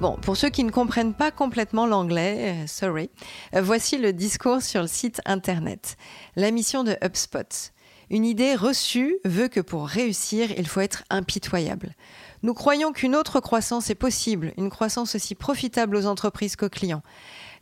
Bon, 0.00 0.16
pour 0.20 0.36
ceux 0.36 0.50
qui 0.50 0.62
ne 0.62 0.70
comprennent 0.70 1.14
pas 1.14 1.30
complètement 1.30 1.86
l'anglais, 1.86 2.52
euh, 2.52 2.66
sorry, 2.66 3.08
euh, 3.54 3.62
voici 3.62 3.96
le 3.96 4.12
discours 4.12 4.60
sur 4.60 4.82
le 4.82 4.88
site 4.88 5.22
internet. 5.24 5.96
La 6.36 6.50
mission 6.50 6.84
de 6.84 6.96
HubSpot. 7.02 7.72
Une 8.10 8.26
idée 8.26 8.54
reçue 8.54 9.16
veut 9.24 9.48
que 9.48 9.60
pour 9.60 9.88
réussir, 9.88 10.50
il 10.58 10.68
faut 10.68 10.80
être 10.80 11.02
impitoyable. 11.08 11.94
Nous 12.42 12.52
croyons 12.52 12.92
qu'une 12.92 13.16
autre 13.16 13.40
croissance 13.40 13.88
est 13.88 13.96
possible, 13.96 14.52
une 14.58 14.70
croissance 14.70 15.14
aussi 15.14 15.34
profitable 15.34 15.96
aux 15.96 16.06
entreprises 16.06 16.56
qu'aux 16.56 16.68
clients. 16.68 17.02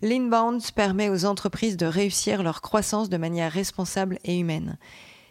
L'inbound 0.04 0.60
permet 0.72 1.08
aux 1.08 1.24
entreprises 1.24 1.78
de 1.78 1.86
réussir 1.86 2.42
leur 2.42 2.60
croissance 2.60 3.08
de 3.08 3.16
manière 3.16 3.50
responsable 3.50 4.18
et 4.22 4.38
humaine. 4.38 4.76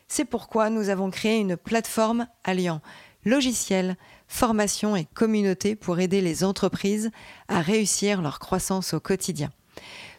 C'est 0.07 0.25
pourquoi 0.25 0.71
nous 0.71 0.89
avons 0.89 1.11
créé 1.11 1.37
une 1.37 1.57
plateforme 1.57 2.25
alliant 2.43 2.81
logiciels, 3.23 3.97
formation 4.27 4.95
et 4.95 5.05
communauté 5.13 5.75
pour 5.75 5.99
aider 5.99 6.21
les 6.21 6.43
entreprises 6.43 7.11
à 7.49 7.61
réussir 7.61 8.23
leur 8.23 8.39
croissance 8.39 8.95
au 8.95 8.99
quotidien. 8.99 9.51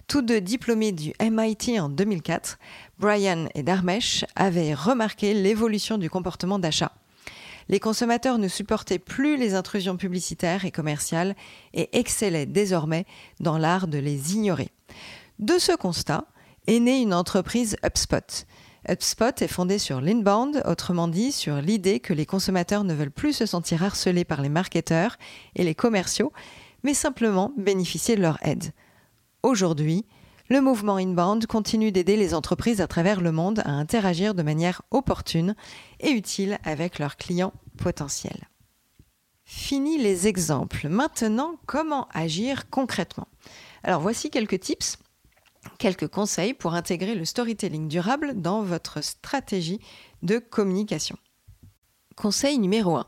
Tous 0.06 0.22
deux 0.22 0.40
diplômés 0.40 0.92
du 0.92 1.12
MIT 1.20 1.80
en 1.80 1.88
2004, 1.88 2.60
Brian 3.00 3.48
et 3.56 3.64
Darmesh 3.64 4.24
avaient 4.36 4.72
remarqué 4.72 5.34
l'évolution 5.34 5.98
du 5.98 6.08
comportement 6.08 6.60
d'achat. 6.60 6.92
Les 7.68 7.80
consommateurs 7.80 8.38
ne 8.38 8.48
supportaient 8.48 8.98
plus 8.98 9.36
les 9.36 9.54
intrusions 9.54 9.96
publicitaires 9.96 10.64
et 10.64 10.70
commerciales 10.70 11.34
et 11.72 11.96
excellaient 11.98 12.46
désormais 12.46 13.06
dans 13.40 13.58
l'art 13.58 13.88
de 13.88 13.98
les 13.98 14.34
ignorer. 14.34 14.70
De 15.38 15.58
ce 15.58 15.72
constat 15.76 16.26
est 16.66 16.80
née 16.80 17.00
une 17.00 17.14
entreprise 17.14 17.76
HubSpot. 17.84 18.46
HubSpot 18.88 19.40
est 19.40 19.48
fondée 19.48 19.78
sur 19.78 20.00
l'inbound, 20.00 20.62
autrement 20.66 21.08
dit 21.08 21.32
sur 21.32 21.56
l'idée 21.56 22.00
que 22.00 22.12
les 22.12 22.26
consommateurs 22.26 22.84
ne 22.84 22.92
veulent 22.92 23.10
plus 23.10 23.32
se 23.32 23.46
sentir 23.46 23.82
harcelés 23.82 24.24
par 24.24 24.42
les 24.42 24.50
marketeurs 24.50 25.16
et 25.54 25.64
les 25.64 25.74
commerciaux, 25.74 26.32
mais 26.82 26.92
simplement 26.92 27.52
bénéficier 27.56 28.14
de 28.14 28.20
leur 28.20 28.38
aide. 28.46 28.72
Aujourd'hui, 29.42 30.04
le 30.48 30.60
mouvement 30.60 30.96
inbound 30.96 31.46
continue 31.46 31.92
d'aider 31.92 32.16
les 32.16 32.34
entreprises 32.34 32.80
à 32.80 32.86
travers 32.86 33.20
le 33.20 33.32
monde 33.32 33.60
à 33.64 33.70
interagir 33.70 34.34
de 34.34 34.42
manière 34.42 34.82
opportune 34.90 35.54
et 36.00 36.10
utile 36.10 36.58
avec 36.64 36.98
leurs 36.98 37.16
clients 37.16 37.54
potentiels. 37.78 38.48
Fini 39.44 39.98
les 39.98 40.26
exemples. 40.26 40.88
Maintenant, 40.88 41.56
comment 41.66 42.08
agir 42.12 42.68
concrètement? 42.70 43.28
Alors 43.82 44.00
voici 44.00 44.30
quelques 44.30 44.60
tips 44.60 44.98
quelques 45.78 46.08
conseils 46.08 46.54
pour 46.54 46.74
intégrer 46.74 47.14
le 47.14 47.24
storytelling 47.24 47.88
durable 47.88 48.40
dans 48.40 48.62
votre 48.62 49.02
stratégie 49.02 49.80
de 50.22 50.38
communication. 50.38 51.16
Conseil 52.16 52.58
numéro 52.58 52.96
1. 52.96 53.06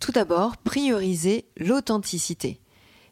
Tout 0.00 0.12
d'abord, 0.12 0.56
priorisez 0.56 1.48
l'authenticité. 1.56 2.60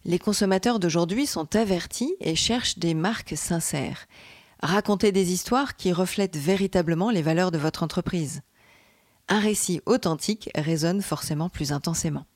Les 0.07 0.19
consommateurs 0.19 0.81
d'aujourd'hui 0.81 1.27
sont 1.27 1.57
avertis 1.57 2.15
et 2.21 2.35
cherchent 2.35 2.79
des 2.79 2.93
marques 2.93 3.39
sincères. 3.39 4.07
Racontez 4.63 5.13
des 5.13 5.33
histoires 5.33 5.77
qui 5.77 5.93
reflètent 5.93 6.37
véritablement 6.37 7.11
les 7.11 7.23
valeurs 7.23 7.51
de 7.51 7.57
votre 7.59 7.83
entreprise. 7.83 8.43
Un 9.29 9.41
récit 9.41 9.81
authentique 9.87 10.51
résonne 10.55 11.01
forcément 11.01 11.49
plus 11.49 11.73
intensément. 11.73 12.27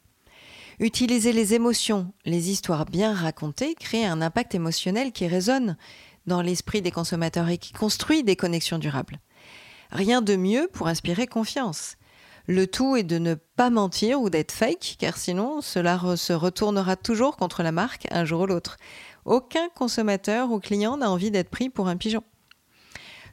Utilisez 0.79 1.33
les 1.33 1.53
émotions, 1.53 2.11
les 2.25 2.49
histoires 2.51 2.87
bien 2.87 3.13
racontées 3.13 3.75
créent 3.75 4.07
un 4.07 4.23
impact 4.23 4.55
émotionnel 4.55 5.13
qui 5.13 5.27
résonne 5.27 5.77
dans 6.27 6.41
l'esprit 6.41 6.81
des 6.81 6.91
consommateurs 6.91 7.51
et 7.51 7.59
qui 7.59 7.75
construit 7.75 8.25
des 8.25 8.37
connexions 8.37 8.79
durables. 8.79 9.21
Rien 9.91 10.23
de 10.23 10.37
mieux 10.37 10.71
pour 10.73 10.87
inspirer 10.87 11.27
confiance. 11.27 11.97
Le 12.51 12.67
tout 12.67 12.97
est 12.97 13.03
de 13.03 13.19
ne 13.19 13.35
pas 13.35 13.69
mentir 13.69 14.23
ou 14.23 14.31
d'être 14.31 14.53
fake, 14.53 14.97
car 14.99 15.19
sinon 15.19 15.61
cela 15.61 16.01
se 16.17 16.33
retournera 16.33 16.97
toujours 16.97 17.37
contre 17.37 17.63
la 17.63 17.73
marque 17.73 18.09
un 18.11 18.25
jour 18.25 18.41
ou 18.41 18.47
l'autre. 18.47 18.79
Aucun 19.27 19.69
consommateur 19.75 20.51
ou 20.51 20.59
client 20.59 20.97
n'a 20.97 21.11
envie 21.11 21.31
d'être 21.31 21.51
pris 21.51 21.69
pour 21.69 21.89
un 21.89 21.99
pigeon. 21.99 22.23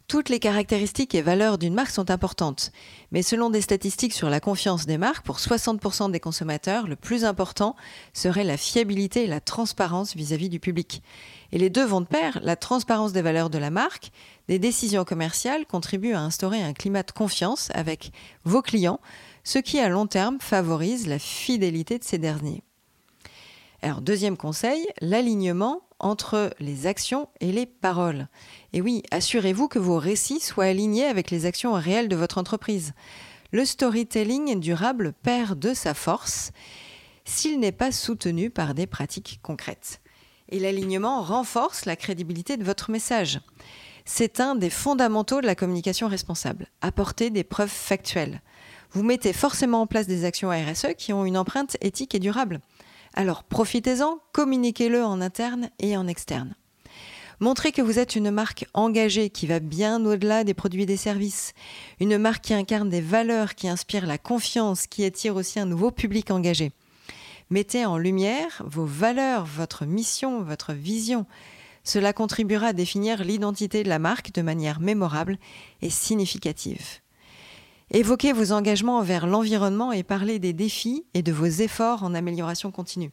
Toutes 0.08 0.30
les 0.30 0.40
caractéristiques 0.40 1.16
et 1.16 1.24
valeurs 1.24 1.58
d'une 1.58 1.74
marque 1.74 1.90
sont 1.90 2.12
importantes, 2.12 2.72
mais 3.12 3.24
selon 3.24 3.50
des 3.50 3.62
statistiques 3.62 4.14
sur 4.14 4.30
la 4.30 4.40
confiance 4.40 4.86
des 4.86 5.00
marques, 5.00 5.26
pour 5.26 5.40
60% 5.40 6.12
des 6.12 6.20
consommateurs, 6.20 6.88
le 6.88 6.96
plus 6.96 7.26
important 7.26 7.76
serait 8.14 8.44
la 8.44 8.56
fiabilité 8.56 9.24
et 9.24 9.28
la 9.28 9.40
transparence 9.40 10.16
vis-à-vis 10.16 10.50
du 10.50 10.60
public. 10.60 11.02
Et 11.52 11.58
les 11.58 11.72
deux 11.72 11.86
vont 11.86 12.02
de 12.02 12.06
pair, 12.06 12.40
la 12.44 12.56
transparence 12.56 13.14
des 13.14 13.24
valeurs 13.24 13.50
de 13.50 13.58
la 13.58 13.72
marque, 13.72 14.12
des 14.48 14.60
décisions 14.60 15.06
commerciales 15.06 15.66
contribuent 15.66 16.14
à 16.14 16.22
instaurer 16.22 16.62
un 16.62 16.74
climat 16.74 17.02
de 17.02 17.12
confiance 17.12 17.72
avec 17.74 18.12
vos 18.44 18.62
clients, 18.62 19.00
ce 19.44 19.58
qui 19.58 19.80
à 19.80 19.90
long 19.90 20.06
terme 20.06 20.38
favorise 20.40 21.08
la 21.08 21.18
fidélité 21.18 21.98
de 21.98 22.04
ces 22.04 22.20
derniers. 22.20 22.62
Alors 23.82 24.02
deuxième 24.02 24.38
conseil, 24.38 24.86
l'alignement 25.02 25.82
entre 26.00 26.52
les 26.60 26.88
actions 26.88 27.30
et 27.40 27.52
les 27.52 27.66
paroles. 27.66 28.28
Et 28.74 28.82
oui, 28.82 29.04
assurez-vous 29.12 29.68
que 29.68 29.80
vos 29.80 29.98
récits 29.98 30.40
soient 30.40 30.66
alignés 30.66 31.06
avec 31.06 31.32
les 31.32 31.46
actions 31.46 31.74
réelles 31.74 32.10
de 32.10 32.16
votre 32.16 32.38
entreprise. 32.38 32.94
Le 33.52 33.66
storytelling 33.66 34.60
durable 34.60 35.14
perd 35.24 35.58
de 35.60 35.74
sa 35.74 35.94
force 35.94 36.52
s'il 37.24 37.60
n'est 37.60 37.72
pas 37.72 37.92
soutenu 37.92 38.50
par 38.50 38.74
des 38.74 38.88
pratiques 38.88 39.40
concrètes. 39.42 40.02
Et 40.50 40.60
l'alignement 40.60 41.24
renforce 41.24 41.86
la 41.86 41.96
crédibilité 41.96 42.58
de 42.58 42.64
votre 42.64 42.92
message. 42.92 43.40
C'est 44.06 44.40
un 44.40 44.54
des 44.54 44.70
fondamentaux 44.70 45.42
de 45.42 45.48
la 45.48 45.56
communication 45.56 46.08
responsable. 46.08 46.68
Apporter 46.82 47.32
des 47.32 47.44
preuves 47.44 47.70
factuelles. 47.70 48.42
Vous 48.92 49.02
mettez 49.02 49.34
forcément 49.34 49.82
en 49.82 49.88
place 49.88 50.06
des 50.06 50.26
actions 50.26 50.50
RSE 50.50 50.94
qui 50.98 51.12
ont 51.12 51.26
une 51.26 51.38
empreinte 51.38 51.76
éthique 51.82 52.14
et 52.14 52.20
durable. 52.20 52.62
Alors 53.18 53.44
profitez-en, 53.44 54.20
communiquez-le 54.34 55.04
en 55.04 55.22
interne 55.22 55.70
et 55.80 55.96
en 55.96 56.06
externe. 56.06 56.54
Montrez 57.40 57.72
que 57.72 57.82
vous 57.82 57.98
êtes 57.98 58.18
une 58.18 58.30
marque 58.30 58.66
engagée 58.74 59.30
qui 59.30 59.48
va 59.48 59.60
bien 59.60 60.06
au-delà 60.06 60.44
des 60.44 60.54
produits 60.54 60.84
et 60.84 60.86
des 60.86 60.98
services. 60.98 61.54
Une 62.02 62.18
marque 62.18 62.44
qui 62.44 62.54
incarne 62.54 62.90
des 62.90 63.02
valeurs, 63.02 63.56
qui 63.56 63.70
inspire 63.70 64.06
la 64.06 64.18
confiance, 64.18 64.86
qui 64.88 65.06
attire 65.06 65.38
aussi 65.38 65.60
un 65.60 65.66
nouveau 65.66 65.92
public 65.92 66.30
engagé. 66.30 66.74
Mettez 67.50 67.86
en 67.86 67.98
lumière 67.98 68.62
vos 68.66 68.86
valeurs, 68.86 69.46
votre 69.46 69.86
mission, 69.86 70.42
votre 70.42 70.74
vision. 70.74 71.26
Cela 71.86 72.12
contribuera 72.12 72.68
à 72.68 72.74
définir 72.74 73.24
l'identité 73.24 73.84
de 73.84 73.90
la 73.90 74.00
marque 74.00 74.34
de 74.34 74.42
manière 74.42 74.82
mémorable 74.82 75.38
et 75.82 75.90
significative. 75.90 77.00
Évoquez 77.92 78.34
vos 78.34 78.52
engagements 78.52 78.98
envers 78.98 79.28
l'environnement 79.28 79.92
et 79.92 80.04
parlez 80.04 80.40
des 80.40 80.54
défis 80.54 81.06
et 81.14 81.22
de 81.22 81.32
vos 81.32 81.46
efforts 81.46 82.04
en 82.04 82.14
amélioration 82.14 82.72
continue. 82.72 83.12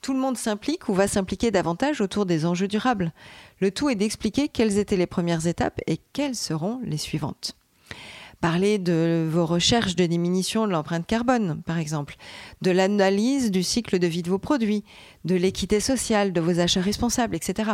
Tout 0.00 0.14
le 0.14 0.18
monde 0.18 0.38
s'implique 0.38 0.88
ou 0.88 0.94
va 0.94 1.06
s'impliquer 1.06 1.50
davantage 1.50 2.00
autour 2.00 2.24
des 2.24 2.46
enjeux 2.46 2.68
durables. 2.68 3.12
Le 3.60 3.70
tout 3.70 3.90
est 3.90 3.96
d'expliquer 3.96 4.48
quelles 4.48 4.78
étaient 4.78 4.96
les 4.96 5.06
premières 5.06 5.46
étapes 5.46 5.80
et 5.86 5.98
quelles 6.14 6.36
seront 6.36 6.80
les 6.82 6.96
suivantes. 6.96 7.54
Parlez 8.40 8.78
de 8.78 9.28
vos 9.30 9.44
recherches 9.44 9.96
de 9.96 10.06
diminution 10.06 10.66
de 10.66 10.72
l'empreinte 10.72 11.06
carbone, 11.06 11.60
par 11.66 11.76
exemple, 11.76 12.16
de 12.62 12.70
l'analyse 12.70 13.50
du 13.50 13.62
cycle 13.62 13.98
de 13.98 14.06
vie 14.06 14.22
de 14.22 14.30
vos 14.30 14.38
produits, 14.38 14.82
de 15.26 15.34
l'équité 15.34 15.78
sociale, 15.78 16.32
de 16.32 16.40
vos 16.40 16.58
achats 16.58 16.80
responsables, 16.80 17.36
etc. 17.36 17.72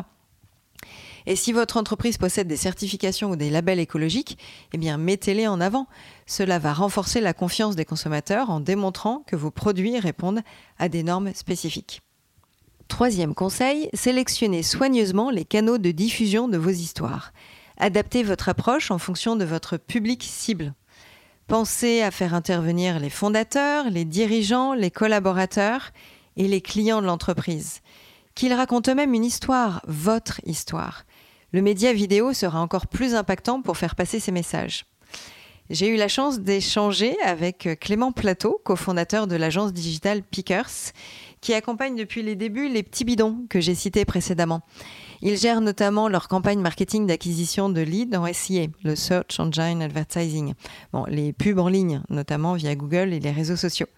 Et 1.27 1.37
si 1.37 1.53
votre 1.53 1.77
entreprise 1.77 2.19
possède 2.19 2.47
des 2.47 2.57
certifications 2.57 3.31
ou 3.31 3.37
des 3.37 3.51
labels 3.51 3.81
écologiques, 3.81 4.39
eh 4.73 4.79
bien 4.79 4.97
mettez-les 4.97 5.49
en 5.49 5.61
avant. 5.61 5.89
Cela 6.27 6.59
va 6.59 6.73
renforcer 6.73 7.21
la 7.21 7.35
confiance 7.35 7.75
des 7.75 7.85
consommateurs 7.85 8.51
en 8.51 8.61
démontrant 8.61 9.25
que 9.27 9.37
vos 9.37 9.51
produits 9.51 9.99
répondent 9.99 10.43
à 10.79 10.89
des 10.89 11.03
normes 11.03 11.35
spécifiques. 11.35 12.03
Troisième 12.89 13.35
conseil, 13.35 13.91
sélectionnez 13.93 14.63
soigneusement 14.63 15.31
les 15.31 15.45
canaux 15.45 15.79
de 15.79 15.91
diffusion 15.91 16.47
de 16.47 16.57
vos 16.57 16.71
histoires. 16.71 17.33
Adaptez 17.79 18.23
votre 18.23 18.49
approche 18.49 18.93
en 18.93 18.99
fonction 18.99 19.35
de 19.35 19.45
votre 19.45 19.77
public 19.77 20.23
cible. 20.23 20.73
Pensez 21.49 22.03
à 22.03 22.11
faire 22.11 22.35
intervenir 22.35 23.01
les 23.01 23.11
fondateurs, 23.11 23.91
les 23.91 24.05
dirigeants, 24.05 24.75
les 24.75 24.91
collaborateurs 24.91 25.91
et 26.37 26.47
les 26.49 26.61
clients 26.61 27.01
de 27.01 27.07
l'entreprise. 27.07 27.81
Qu'ils 28.35 28.53
racontent 28.53 28.91
eux-mêmes 28.91 29.15
une 29.15 29.25
histoire, 29.25 29.83
votre 29.87 30.41
histoire. 30.45 31.05
Le 31.53 31.63
média 31.63 31.93
vidéo 31.93 32.33
sera 32.33 32.61
encore 32.61 32.87
plus 32.87 33.15
impactant 33.15 33.63
pour 33.63 33.77
faire 33.77 33.95
passer 33.95 34.21
ces 34.21 34.33
messages. 34.33 34.85
J'ai 35.69 35.89
eu 35.89 35.97
la 35.97 36.07
chance 36.07 36.41
d'échanger 36.41 37.17
avec 37.25 37.69
Clément 37.81 38.13
Plateau, 38.13 38.61
cofondateur 38.65 39.27
de 39.27 39.35
l'agence 39.35 39.73
digitale 39.73 40.23
Pickers, 40.23 40.93
qui 41.41 41.55
accompagne 41.55 41.97
depuis 41.97 42.23
les 42.23 42.37
débuts 42.37 42.69
les 42.69 42.85
petits 42.85 43.05
bidons 43.05 43.47
que 43.49 43.61
j'ai 43.61 43.75
cités 43.75 44.05
précédemment. 44.05 44.63
Ils 45.23 45.37
gèrent 45.37 45.61
notamment 45.61 46.09
leur 46.09 46.29
campagne 46.29 46.61
marketing 46.61 47.07
d'acquisition 47.07 47.69
de 47.69 47.81
leads 47.81 48.17
en 48.17 48.33
SIA, 48.33 48.67
le 48.85 48.95
Search 48.95 49.41
Engine 49.41 49.83
Advertising. 49.83 50.55
Bon, 50.93 51.05
les 51.09 51.33
pubs 51.33 51.59
en 51.59 51.69
ligne, 51.69 52.03
notamment 52.11 52.55
via 52.55 52.75
Google 52.77 53.13
et 53.13 53.21
les 53.21 53.33
réseaux 53.33 53.57
sociaux. 53.57 53.89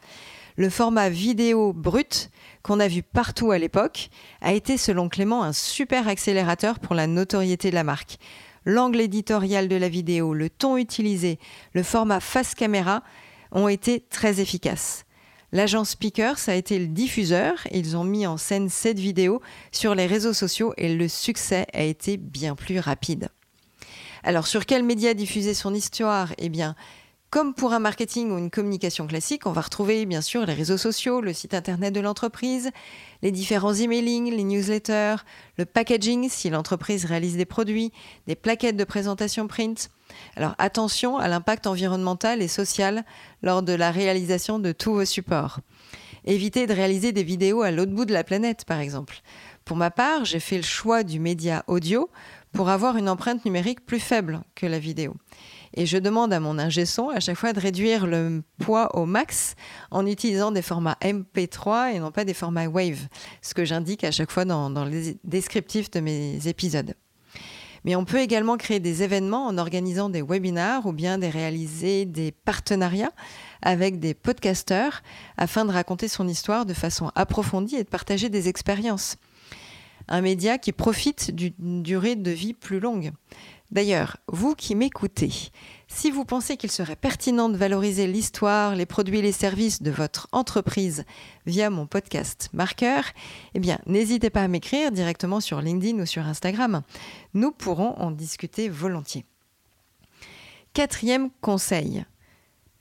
Le 0.57 0.71
format 0.71 1.09
vidéo 1.09 1.73
brut, 1.73 2.31
qu'on 2.69 2.81
a 2.81 2.87
vu 2.87 3.03
partout 3.03 3.51
à 3.51 3.59
l'époque, 3.59 4.11
a 4.43 4.53
été 4.53 4.77
selon 4.77 5.09
Clément 5.09 5.43
un 5.43 5.55
super 5.55 6.07
accélérateur 6.07 6.79
pour 6.79 6.95
la 6.95 7.07
notoriété 7.07 7.71
de 7.71 7.75
la 7.75 7.83
marque 7.83 8.19
l'angle 8.69 9.01
éditorial 9.01 9.67
de 9.67 9.77
la 9.77 9.89
vidéo, 9.89 10.35
le 10.35 10.51
ton 10.51 10.77
utilisé, 10.77 11.39
le 11.73 11.83
format 11.83 12.21
face 12.21 12.55
caméra 12.55 13.03
ont 13.51 13.69
été 13.69 14.01
très 14.11 14.41
efficaces. 14.41 15.07
L'agence 15.53 15.91
Speakers 15.91 16.49
a 16.49 16.55
été 16.55 16.79
le 16.79 16.89
diffuseur, 16.89 17.55
ils 17.73 17.97
ont 17.97 18.05
mis 18.05 18.27
en 18.27 18.37
scène 18.37 18.69
cette 18.69 18.99
vidéo 18.99 19.41
sur 19.73 19.95
les 19.95 20.05
réseaux 20.05 20.35
sociaux 20.35 20.75
et 20.77 20.95
le 20.95 21.09
succès 21.09 21.67
a 21.73 21.83
été 21.83 22.19
bien 22.19 22.55
plus 22.55 22.79
rapide. 22.79 23.31
Alors 24.23 24.47
sur 24.47 24.67
quel 24.67 24.83
média 24.83 25.15
diffuser 25.15 25.55
son 25.55 25.73
histoire? 25.73 26.35
Eh 26.37 26.51
bien, 26.51 26.77
comme 27.31 27.53
pour 27.53 27.75
un 27.75 27.79
marketing 27.79 28.31
ou 28.31 28.39
une 28.39 28.51
communication 28.51 29.07
classique, 29.07 29.47
on 29.47 29.53
va 29.53 29.61
retrouver 29.61 30.07
bien 30.07 30.23
sûr 30.23 30.47
les 30.47 30.55
réseaux 30.55 30.79
sociaux, 30.79 31.21
le 31.21 31.35
site 31.35 31.53
internet 31.53 31.95
de 31.95 32.01
l'entreprise, 32.01 32.71
les 33.21 33.31
différents 33.31 33.75
emailing, 33.75 34.35
les 34.35 34.45
newsletters, 34.45 35.17
le 35.59 35.67
packaging 35.67 36.31
si 36.31 36.49
l'entreprise 36.49 37.05
réalise 37.05 37.37
des 37.37 37.45
produits, 37.45 37.93
des 38.27 38.35
plaquettes 38.35 38.79
de 38.79 38.85
présentation 38.85 39.47
print. 39.47 39.91
Alors 40.37 40.55
attention 40.57 41.19
à 41.19 41.29
l'impact 41.29 41.67
environnemental 41.67 42.41
et 42.41 42.49
social 42.49 43.05
lors 43.43 43.63
de 43.63 43.75
la 43.75 43.91
réalisation 43.91 44.59
de 44.59 44.73
tous 44.73 44.95
vos 44.95 45.05
supports. 45.05 45.61
Évitez 46.25 46.67
de 46.67 46.73
réaliser 46.73 47.13
des 47.13 47.25
vidéos 47.25 47.61
à 47.61 47.71
l'autre 47.71 47.93
bout 47.93 48.07
de 48.07 48.13
la 48.15 48.25
planète 48.25 48.65
par 48.65 48.81
exemple. 48.81 49.21
Pour 49.67 49.77
ma 49.77 49.91
part, 49.91 50.25
j'ai 50.25 50.41
fait 50.41 50.57
le 50.57 50.63
choix 50.63 51.03
du 51.03 51.21
média 51.21 51.63
audio 51.67 52.09
pour 52.53 52.71
avoir 52.71 52.97
une 52.97 53.09
empreinte 53.09 53.45
numérique 53.45 53.85
plus 53.85 54.01
faible 54.01 54.41
que 54.55 54.65
la 54.65 54.79
vidéo. 54.79 55.15
Et 55.75 55.87
je 55.87 55.99
demande 55.99 56.33
à 56.33 56.41
mon 56.41 56.59
ingé 56.59 56.87
son 56.87 57.09
à 57.11 57.21
chaque 57.21 57.37
fois 57.37 57.53
de 57.53 57.61
réduire 57.61 58.07
le 58.07 58.43
poids 58.59 58.97
au 58.97 59.07
max 59.07 59.55
en 59.91 60.07
utilisant 60.07 60.51
des 60.51 60.63
formats 60.63 60.97
MP3 61.03 61.95
et 61.95 61.99
non 62.01 62.11
pas 62.11 62.25
des 62.25 62.35
formats 62.35 62.69
Wave, 62.69 63.09
ce 63.43 63.55
que 63.55 63.65
j'indique 63.65 64.05
à 64.05 64.11
chaque 64.11 64.31
fois 64.31 64.45
dans, 64.45 64.85
les 64.85 65.17
descriptifs 65.25 65.91
de 65.91 66.01
mes 66.01 66.47
épisodes. 66.47 66.95
Mais 67.85 67.95
on 67.95 68.05
peut 68.05 68.19
également 68.19 68.57
créer 68.57 68.81
des 68.81 69.03
événements 69.03 69.47
en 69.47 69.57
organisant 69.57 70.09
des 70.09 70.23
webinars 70.23 70.87
ou 70.87 70.93
bien 70.93 71.19
réaliser 71.19 72.07
des 72.07 72.33
partenariats 72.33 73.13
avec 73.63 74.01
des 74.01 74.15
podcasteurs 74.15 75.03
afin 75.37 75.65
de 75.65 75.73
raconter 75.73 76.09
son 76.09 76.27
histoire 76.27 76.67
de 76.67 76.75
façon 76.75 77.11
approfondie 77.15 77.77
et 77.77 77.85
de 77.85 77.89
partager 77.89 78.29
des 78.29 78.49
expériences. 78.49 79.17
Un 80.09 80.23
média 80.23 80.59
qui 80.59 80.73
profite 80.73 81.31
d'une 81.35 81.83
durée 81.83 82.17
de 82.17 82.31
vie 82.31 82.55
plus 82.55 82.81
longue. 82.81 83.13
D'ailleurs, 83.71 84.17
vous 84.29 84.55
qui 84.55 84.75
m'écoutez, 84.75 85.31
si 85.89 86.11
vous 86.11 86.25
pensez 86.25 86.57
qu'il 86.57 86.71
serait 86.71 86.97
pertinent 86.97 87.51
de 87.51 87.57
valoriser 87.57 88.07
l'histoire, 88.07 88.75
les 88.75 88.87
produits 88.87 89.19
et 89.19 89.23
les 89.23 89.33
services 89.33 89.83
de 89.83 89.91
votre 89.91 90.27
entreprise 90.33 91.05
via 91.45 91.69
mon 91.69 91.87
podcast 91.87 92.49
Marqueur, 92.55 93.05
eh 93.53 93.61
bien, 93.61 93.79
n'hésitez 93.87 94.31
pas 94.31 94.43
à 94.43 94.49
m'écrire 94.49 94.91
directement 94.91 95.41
sur 95.41 95.61
LinkedIn 95.61 96.03
ou 96.03 96.07
sur 96.07 96.27
Instagram. 96.27 96.81
Nous 97.35 97.53
pourrons 97.53 97.95
en 97.99 98.11
discuter 98.11 98.71
volontiers. 98.71 99.27
Quatrième 100.73 101.29
conseil. 101.43 102.07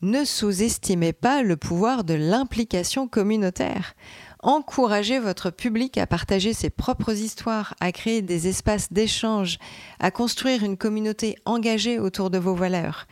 Ne 0.01 0.23
sous-estimez 0.23 1.11
pas 1.11 1.41
le 1.41 1.57
pouvoir 1.57 2.03
de 2.03 2.13
l'implication 2.13 3.07
communautaire. 3.07 3.95
Encouragez 4.43 5.17
votre 5.17 5.49
public 5.49 5.97
à 5.97 6.05
partager 6.05 6.53
ses 6.53 6.69
propres 6.69 7.13
histoires, 7.13 7.73
à 7.79 7.91
créer 7.91 8.21
des 8.21 8.47
espaces 8.47 8.93
d'échange, 8.93 9.57
à 9.99 10.11
construire 10.11 10.63
une 10.63 10.77
communauté 10.77 11.35
engagée 11.45 11.97
autour 11.97 12.29
de 12.29 12.37
vos 12.37 12.53
valeurs. 12.53 13.07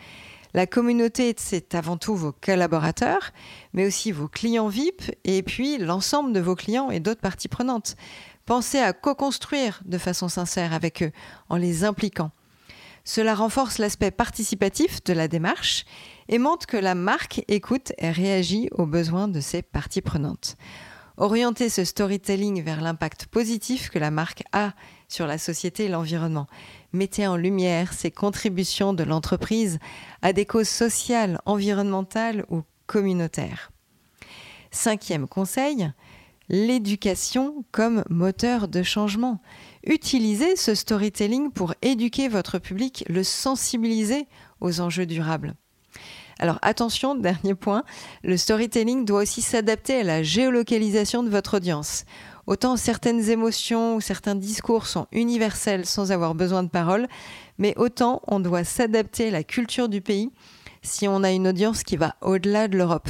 La 0.53 0.67
communauté, 0.67 1.33
c'est 1.37 1.73
avant 1.73 1.97
tout 1.97 2.15
vos 2.15 2.31
collaborateurs, 2.31 3.31
mais 3.73 3.87
aussi 3.87 4.11
vos 4.11 4.27
clients 4.27 4.67
VIP 4.67 5.11
et 5.23 5.41
puis 5.41 5.77
l'ensemble 5.79 6.31
de 6.31 6.39
vos 6.39 6.55
clients 6.55 6.91
et 6.91 6.99
d'autres 6.99 7.21
parties 7.21 7.49
prenantes. 7.49 7.95
Pensez 8.45 8.79
à 8.79 8.93
co-construire 8.93 9.81
de 9.83 9.97
façon 9.97 10.29
sincère 10.29 10.73
avec 10.73 11.01
eux 11.01 11.11
en 11.49 11.57
les 11.57 11.83
impliquant. 11.83 12.31
Cela 13.03 13.35
renforce 13.35 13.79
l'aspect 13.79 14.11
participatif 14.11 15.03
de 15.03 15.13
la 15.13 15.27
démarche 15.27 15.85
et 16.29 16.37
montre 16.37 16.67
que 16.67 16.77
la 16.77 16.95
marque 16.95 17.43
écoute 17.47 17.93
et 17.97 18.11
réagit 18.11 18.69
aux 18.71 18.85
besoins 18.85 19.27
de 19.27 19.39
ses 19.39 19.63
parties 19.63 20.01
prenantes. 20.01 20.55
Orienter 21.17 21.69
ce 21.69 21.85
storytelling 21.85 22.61
vers 22.61 22.81
l'impact 22.81 23.27
positif 23.27 23.89
que 23.89 23.99
la 23.99 24.11
marque 24.11 24.43
a 24.51 24.73
sur 25.07 25.27
la 25.27 25.37
société 25.37 25.85
et 25.85 25.89
l'environnement. 25.89 26.47
Mettez 26.91 27.25
en 27.25 27.37
lumière 27.37 27.93
ces 27.93 28.11
contributions 28.11 28.93
de 28.93 29.03
l'entreprise 29.03 29.79
à 30.21 30.33
des 30.33 30.45
causes 30.45 30.67
sociales, 30.67 31.39
environnementales 31.45 32.45
ou 32.49 32.63
communautaires. 32.85 33.71
Cinquième 34.71 35.25
conseil, 35.25 35.89
l'éducation 36.49 37.63
comme 37.71 38.03
moteur 38.09 38.67
de 38.67 38.83
changement. 38.83 39.41
Utilisez 39.85 40.57
ce 40.57 40.75
storytelling 40.75 41.51
pour 41.51 41.73
éduquer 41.81 42.27
votre 42.27 42.59
public, 42.59 43.05
le 43.07 43.23
sensibiliser 43.23 44.27
aux 44.59 44.81
enjeux 44.81 45.05
durables. 45.05 45.55
Alors 46.39 46.59
attention, 46.61 47.15
dernier 47.15 47.55
point, 47.55 47.83
le 48.23 48.37
storytelling 48.37 49.05
doit 49.05 49.21
aussi 49.21 49.41
s'adapter 49.41 50.01
à 50.01 50.03
la 50.03 50.23
géolocalisation 50.23 51.23
de 51.23 51.29
votre 51.29 51.57
audience. 51.57 52.05
Autant 52.47 52.77
certaines 52.77 53.29
émotions 53.29 53.95
ou 53.95 54.01
certains 54.01 54.35
discours 54.35 54.85
sont 54.85 55.07
universels 55.11 55.85
sans 55.85 56.11
avoir 56.11 56.35
besoin 56.35 56.61
de 56.61 56.69
paroles, 56.69 57.07
mais 57.57 57.73
autant 57.77 58.21
on 58.27 58.39
doit 58.39 58.63
s'adapter 58.63 59.29
à 59.29 59.31
la 59.31 59.43
culture 59.43 59.89
du 59.89 60.01
pays 60.01 60.31
si 60.83 61.07
on 61.07 61.23
a 61.23 61.31
une 61.31 61.47
audience 61.47 61.83
qui 61.83 61.97
va 61.97 62.15
au-delà 62.21 62.67
de 62.67 62.77
l'Europe. 62.77 63.09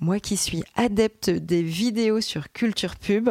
Moi 0.00 0.20
qui 0.20 0.36
suis 0.36 0.62
adepte 0.76 1.28
des 1.28 1.62
vidéos 1.62 2.20
sur 2.20 2.52
Culture 2.52 2.94
Pub, 2.94 3.30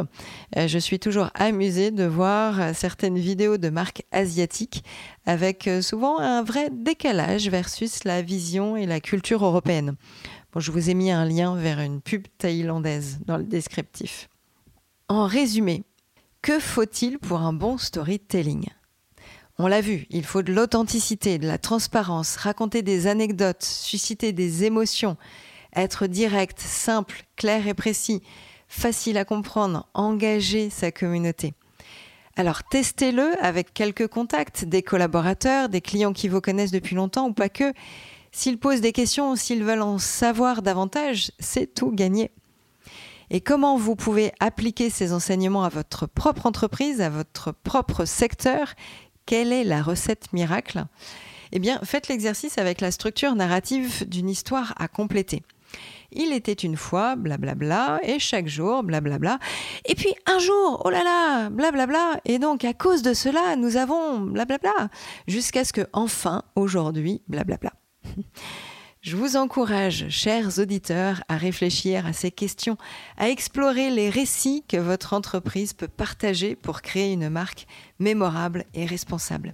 euh, 0.58 0.68
je 0.68 0.78
suis 0.78 1.00
toujours 1.00 1.30
amusée 1.34 1.92
de 1.92 2.04
voir 2.04 2.76
certaines 2.76 3.18
vidéos 3.18 3.58
de 3.58 3.70
marques 3.70 4.04
asiatiques 4.12 4.84
avec 5.26 5.68
euh, 5.70 5.82
souvent 5.82 6.20
un 6.20 6.44
vrai 6.44 6.70
décalage 6.70 7.48
versus 7.50 8.04
la 8.04 8.22
vision 8.22 8.76
et 8.76 8.86
la 8.86 9.00
culture 9.00 9.46
européenne. 9.46 9.96
Bon, 10.52 10.60
je 10.60 10.74
vous 10.74 10.90
ai 10.90 10.94
mis 10.94 11.10
un 11.10 11.24
lien 11.24 11.56
vers 11.56 11.80
une 11.80 12.02
pub 12.02 12.28
thaïlandaise 12.38 13.20
dans 13.26 13.38
le 13.38 13.46
descriptif. 13.46 14.28
En 15.08 15.26
résumé, 15.26 15.84
que 16.42 16.60
faut-il 16.60 17.18
pour 17.18 17.40
un 17.40 17.54
bon 17.54 17.78
storytelling? 17.78 18.66
On 19.58 19.68
l'a 19.68 19.80
vu, 19.80 20.06
il 20.10 20.26
faut 20.26 20.44
de 20.44 20.54
l'authenticité, 20.54 21.38
de 21.38 21.48
la 21.48 21.58
transparence, 21.58 22.36
raconter 22.36 22.82
des 22.82 23.08
anecdotes, 23.08 23.64
susciter 23.64 24.34
des 24.34 24.66
émotions, 24.66 25.16
être 25.82 26.08
direct, 26.08 26.60
simple, 26.60 27.24
clair 27.36 27.68
et 27.68 27.74
précis, 27.74 28.22
facile 28.68 29.18
à 29.18 29.26
comprendre, 29.26 29.88
engager 29.94 30.70
sa 30.70 30.92
communauté. 30.92 31.54
Alors 32.36 32.64
testez-le 32.64 33.34
avec 33.44 33.74
quelques 33.74 34.08
contacts, 34.08 34.66
des 34.66 34.84
collaborateurs, 34.84 35.70
des 35.70 35.82
clients 35.82 36.14
qui 36.14 36.28
vous 36.28 36.42
connaissent 36.42 36.72
depuis 36.72 36.96
longtemps 36.96 37.28
ou 37.28 37.34
pas 37.34 37.50
que. 37.50 37.74
S'ils 38.32 38.60
posent 38.60 38.82
des 38.82 38.92
questions 38.92 39.32
ou 39.32 39.36
s'ils 39.36 39.64
veulent 39.64 39.82
en 39.82 39.98
savoir 39.98 40.62
davantage, 40.62 41.32
c'est 41.40 41.74
tout 41.74 41.92
gagné. 41.92 42.30
Et 43.30 43.42
comment 43.42 43.78
vous 43.78 43.96
pouvez 43.96 44.32
appliquer 44.40 44.90
ces 44.90 45.12
enseignements 45.12 45.64
à 45.64 45.70
votre 45.70 46.06
propre 46.06 46.46
entreprise, 46.46 47.02
à 47.02 47.10
votre 47.10 47.52
propre 47.52 48.06
secteur? 48.06 48.74
Quelle 49.26 49.52
est 49.52 49.64
la 49.64 49.82
recette 49.82 50.32
miracle? 50.32 50.86
Eh 51.52 51.60
bien, 51.60 51.80
faites 51.84 52.08
l'exercice 52.08 52.58
avec 52.58 52.82
la 52.82 52.92
structure 52.92 53.36
narrative 53.36 54.08
d'une 54.08 54.30
histoire 54.30 54.74
à 54.78 54.88
compléter. 54.88 55.44
Il 56.12 56.34
était 56.34 56.54
une 56.54 56.78
fois, 56.78 57.16
blablabla, 57.16 58.00
et 58.04 58.20
chaque 58.20 58.48
jour, 58.48 58.84
blablabla. 58.84 59.40
Et 59.86 59.96
puis 59.96 60.14
un 60.26 60.40
jour, 60.40 60.82
oh 60.86 60.90
là 60.90 61.04
là, 61.04 61.50
blablabla. 61.50 62.22
Et 62.26 62.40
donc 62.40 62.64
à 62.64 62.74
cause 62.74 63.02
de 63.02 63.14
cela, 63.14 63.56
nous 63.56 63.78
avons 63.78 64.20
blablabla. 64.20 64.90
Jusqu'à 65.28 65.66
ce 65.66 65.74
que 65.74 65.88
enfin, 65.94 66.44
aujourd'hui, 66.56 67.22
blablabla. 67.28 67.74
Je 69.02 69.16
vous 69.16 69.38
encourage, 69.38 70.10
chers 70.10 70.60
auditeurs, 70.60 71.24
à 71.30 71.38
réfléchir 71.38 72.06
à 72.06 72.14
ces 72.14 72.32
questions, 72.32 72.78
à 73.18 73.30
explorer 73.30 73.90
les 73.90 74.10
récits 74.10 74.66
que 74.68 74.78
votre 74.78 75.14
entreprise 75.14 75.74
peut 75.74 75.88
partager 75.88 76.56
pour 76.56 76.82
créer 76.82 77.14
une 77.14 77.30
marque 77.30 77.68
mémorable 78.00 78.66
et 78.74 78.86
responsable. 78.86 79.54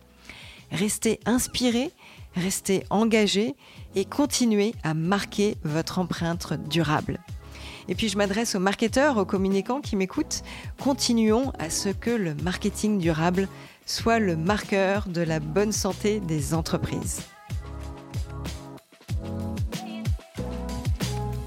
Restez 0.72 1.20
inspirés 1.26 1.92
restez 2.36 2.84
engagé 2.89 3.56
et 3.96 4.06
continuez 4.06 4.74
à 4.84 4.93
marquer 4.93 5.58
votre 5.63 6.00
empreinte 6.00 6.54
durable. 6.69 7.19
Et 7.88 7.96
puis 7.96 8.10
je 8.10 8.17
m'adresse 8.17 8.56
aux 8.56 8.60
marketeurs, 8.60 9.17
aux 9.17 9.26
communicants 9.26 9.82
qui 9.82 9.96
m'écoutent. 9.96 10.43
Continuons 10.82 11.52
à 11.60 11.69
ce 11.69 11.89
que 11.89 12.12
le 12.12 12.34
marketing 12.36 12.98
durable 12.98 13.48
soit 13.86 14.19
le 14.19 14.36
marqueur 14.38 15.08
de 15.08 15.22
la 15.22 15.39
bonne 15.39 15.72
santé 15.72 16.19
des 16.19 16.54
entreprises. 16.54 17.22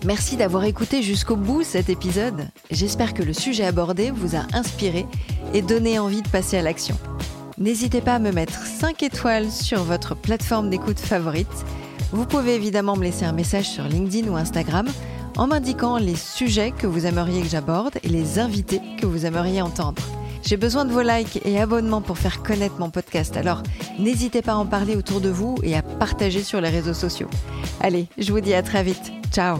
Merci 0.04 0.36
d'avoir 0.36 0.64
écouté 0.64 1.02
jusqu'au 1.02 1.34
bout 1.34 1.64
cet 1.64 1.88
épisode. 1.88 2.48
J'espère 2.70 3.12
que 3.12 3.24
le 3.24 3.32
sujet 3.32 3.64
abordé 3.64 4.12
vous 4.12 4.36
a 4.36 4.46
inspiré 4.52 5.04
et 5.52 5.62
donné 5.62 5.98
envie 5.98 6.22
de 6.22 6.28
passer 6.28 6.56
à 6.56 6.62
l'action. 6.62 6.96
N'hésitez 7.58 8.02
pas 8.02 8.16
à 8.16 8.18
me 8.18 8.32
mettre 8.32 8.66
5 8.66 9.02
étoiles 9.02 9.50
sur 9.50 9.82
votre 9.82 10.14
plateforme 10.14 10.68
d'écoute 10.68 10.98
favorite. 10.98 11.64
Vous 12.12 12.26
pouvez 12.26 12.54
évidemment 12.54 12.96
me 12.96 13.04
laisser 13.04 13.24
un 13.24 13.32
message 13.32 13.68
sur 13.68 13.84
LinkedIn 13.84 14.30
ou 14.30 14.36
Instagram 14.36 14.86
en 15.38 15.46
m'indiquant 15.46 15.96
les 15.96 16.16
sujets 16.16 16.72
que 16.72 16.86
vous 16.86 17.06
aimeriez 17.06 17.40
que 17.40 17.48
j'aborde 17.48 17.94
et 18.02 18.08
les 18.08 18.38
invités 18.38 18.80
que 19.00 19.06
vous 19.06 19.24
aimeriez 19.24 19.62
entendre. 19.62 20.02
J'ai 20.42 20.56
besoin 20.56 20.84
de 20.84 20.92
vos 20.92 21.02
likes 21.02 21.40
et 21.44 21.58
abonnements 21.58 22.02
pour 22.02 22.18
faire 22.18 22.42
connaître 22.42 22.78
mon 22.78 22.90
podcast, 22.90 23.36
alors 23.36 23.62
n'hésitez 23.98 24.42
pas 24.42 24.52
à 24.52 24.56
en 24.56 24.66
parler 24.66 24.94
autour 24.94 25.20
de 25.20 25.30
vous 25.30 25.56
et 25.62 25.74
à 25.76 25.82
partager 25.82 26.42
sur 26.42 26.60
les 26.60 26.68
réseaux 26.68 26.94
sociaux. 26.94 27.28
Allez, 27.80 28.06
je 28.16 28.32
vous 28.32 28.40
dis 28.40 28.54
à 28.54 28.62
très 28.62 28.84
vite. 28.84 29.12
Ciao 29.32 29.58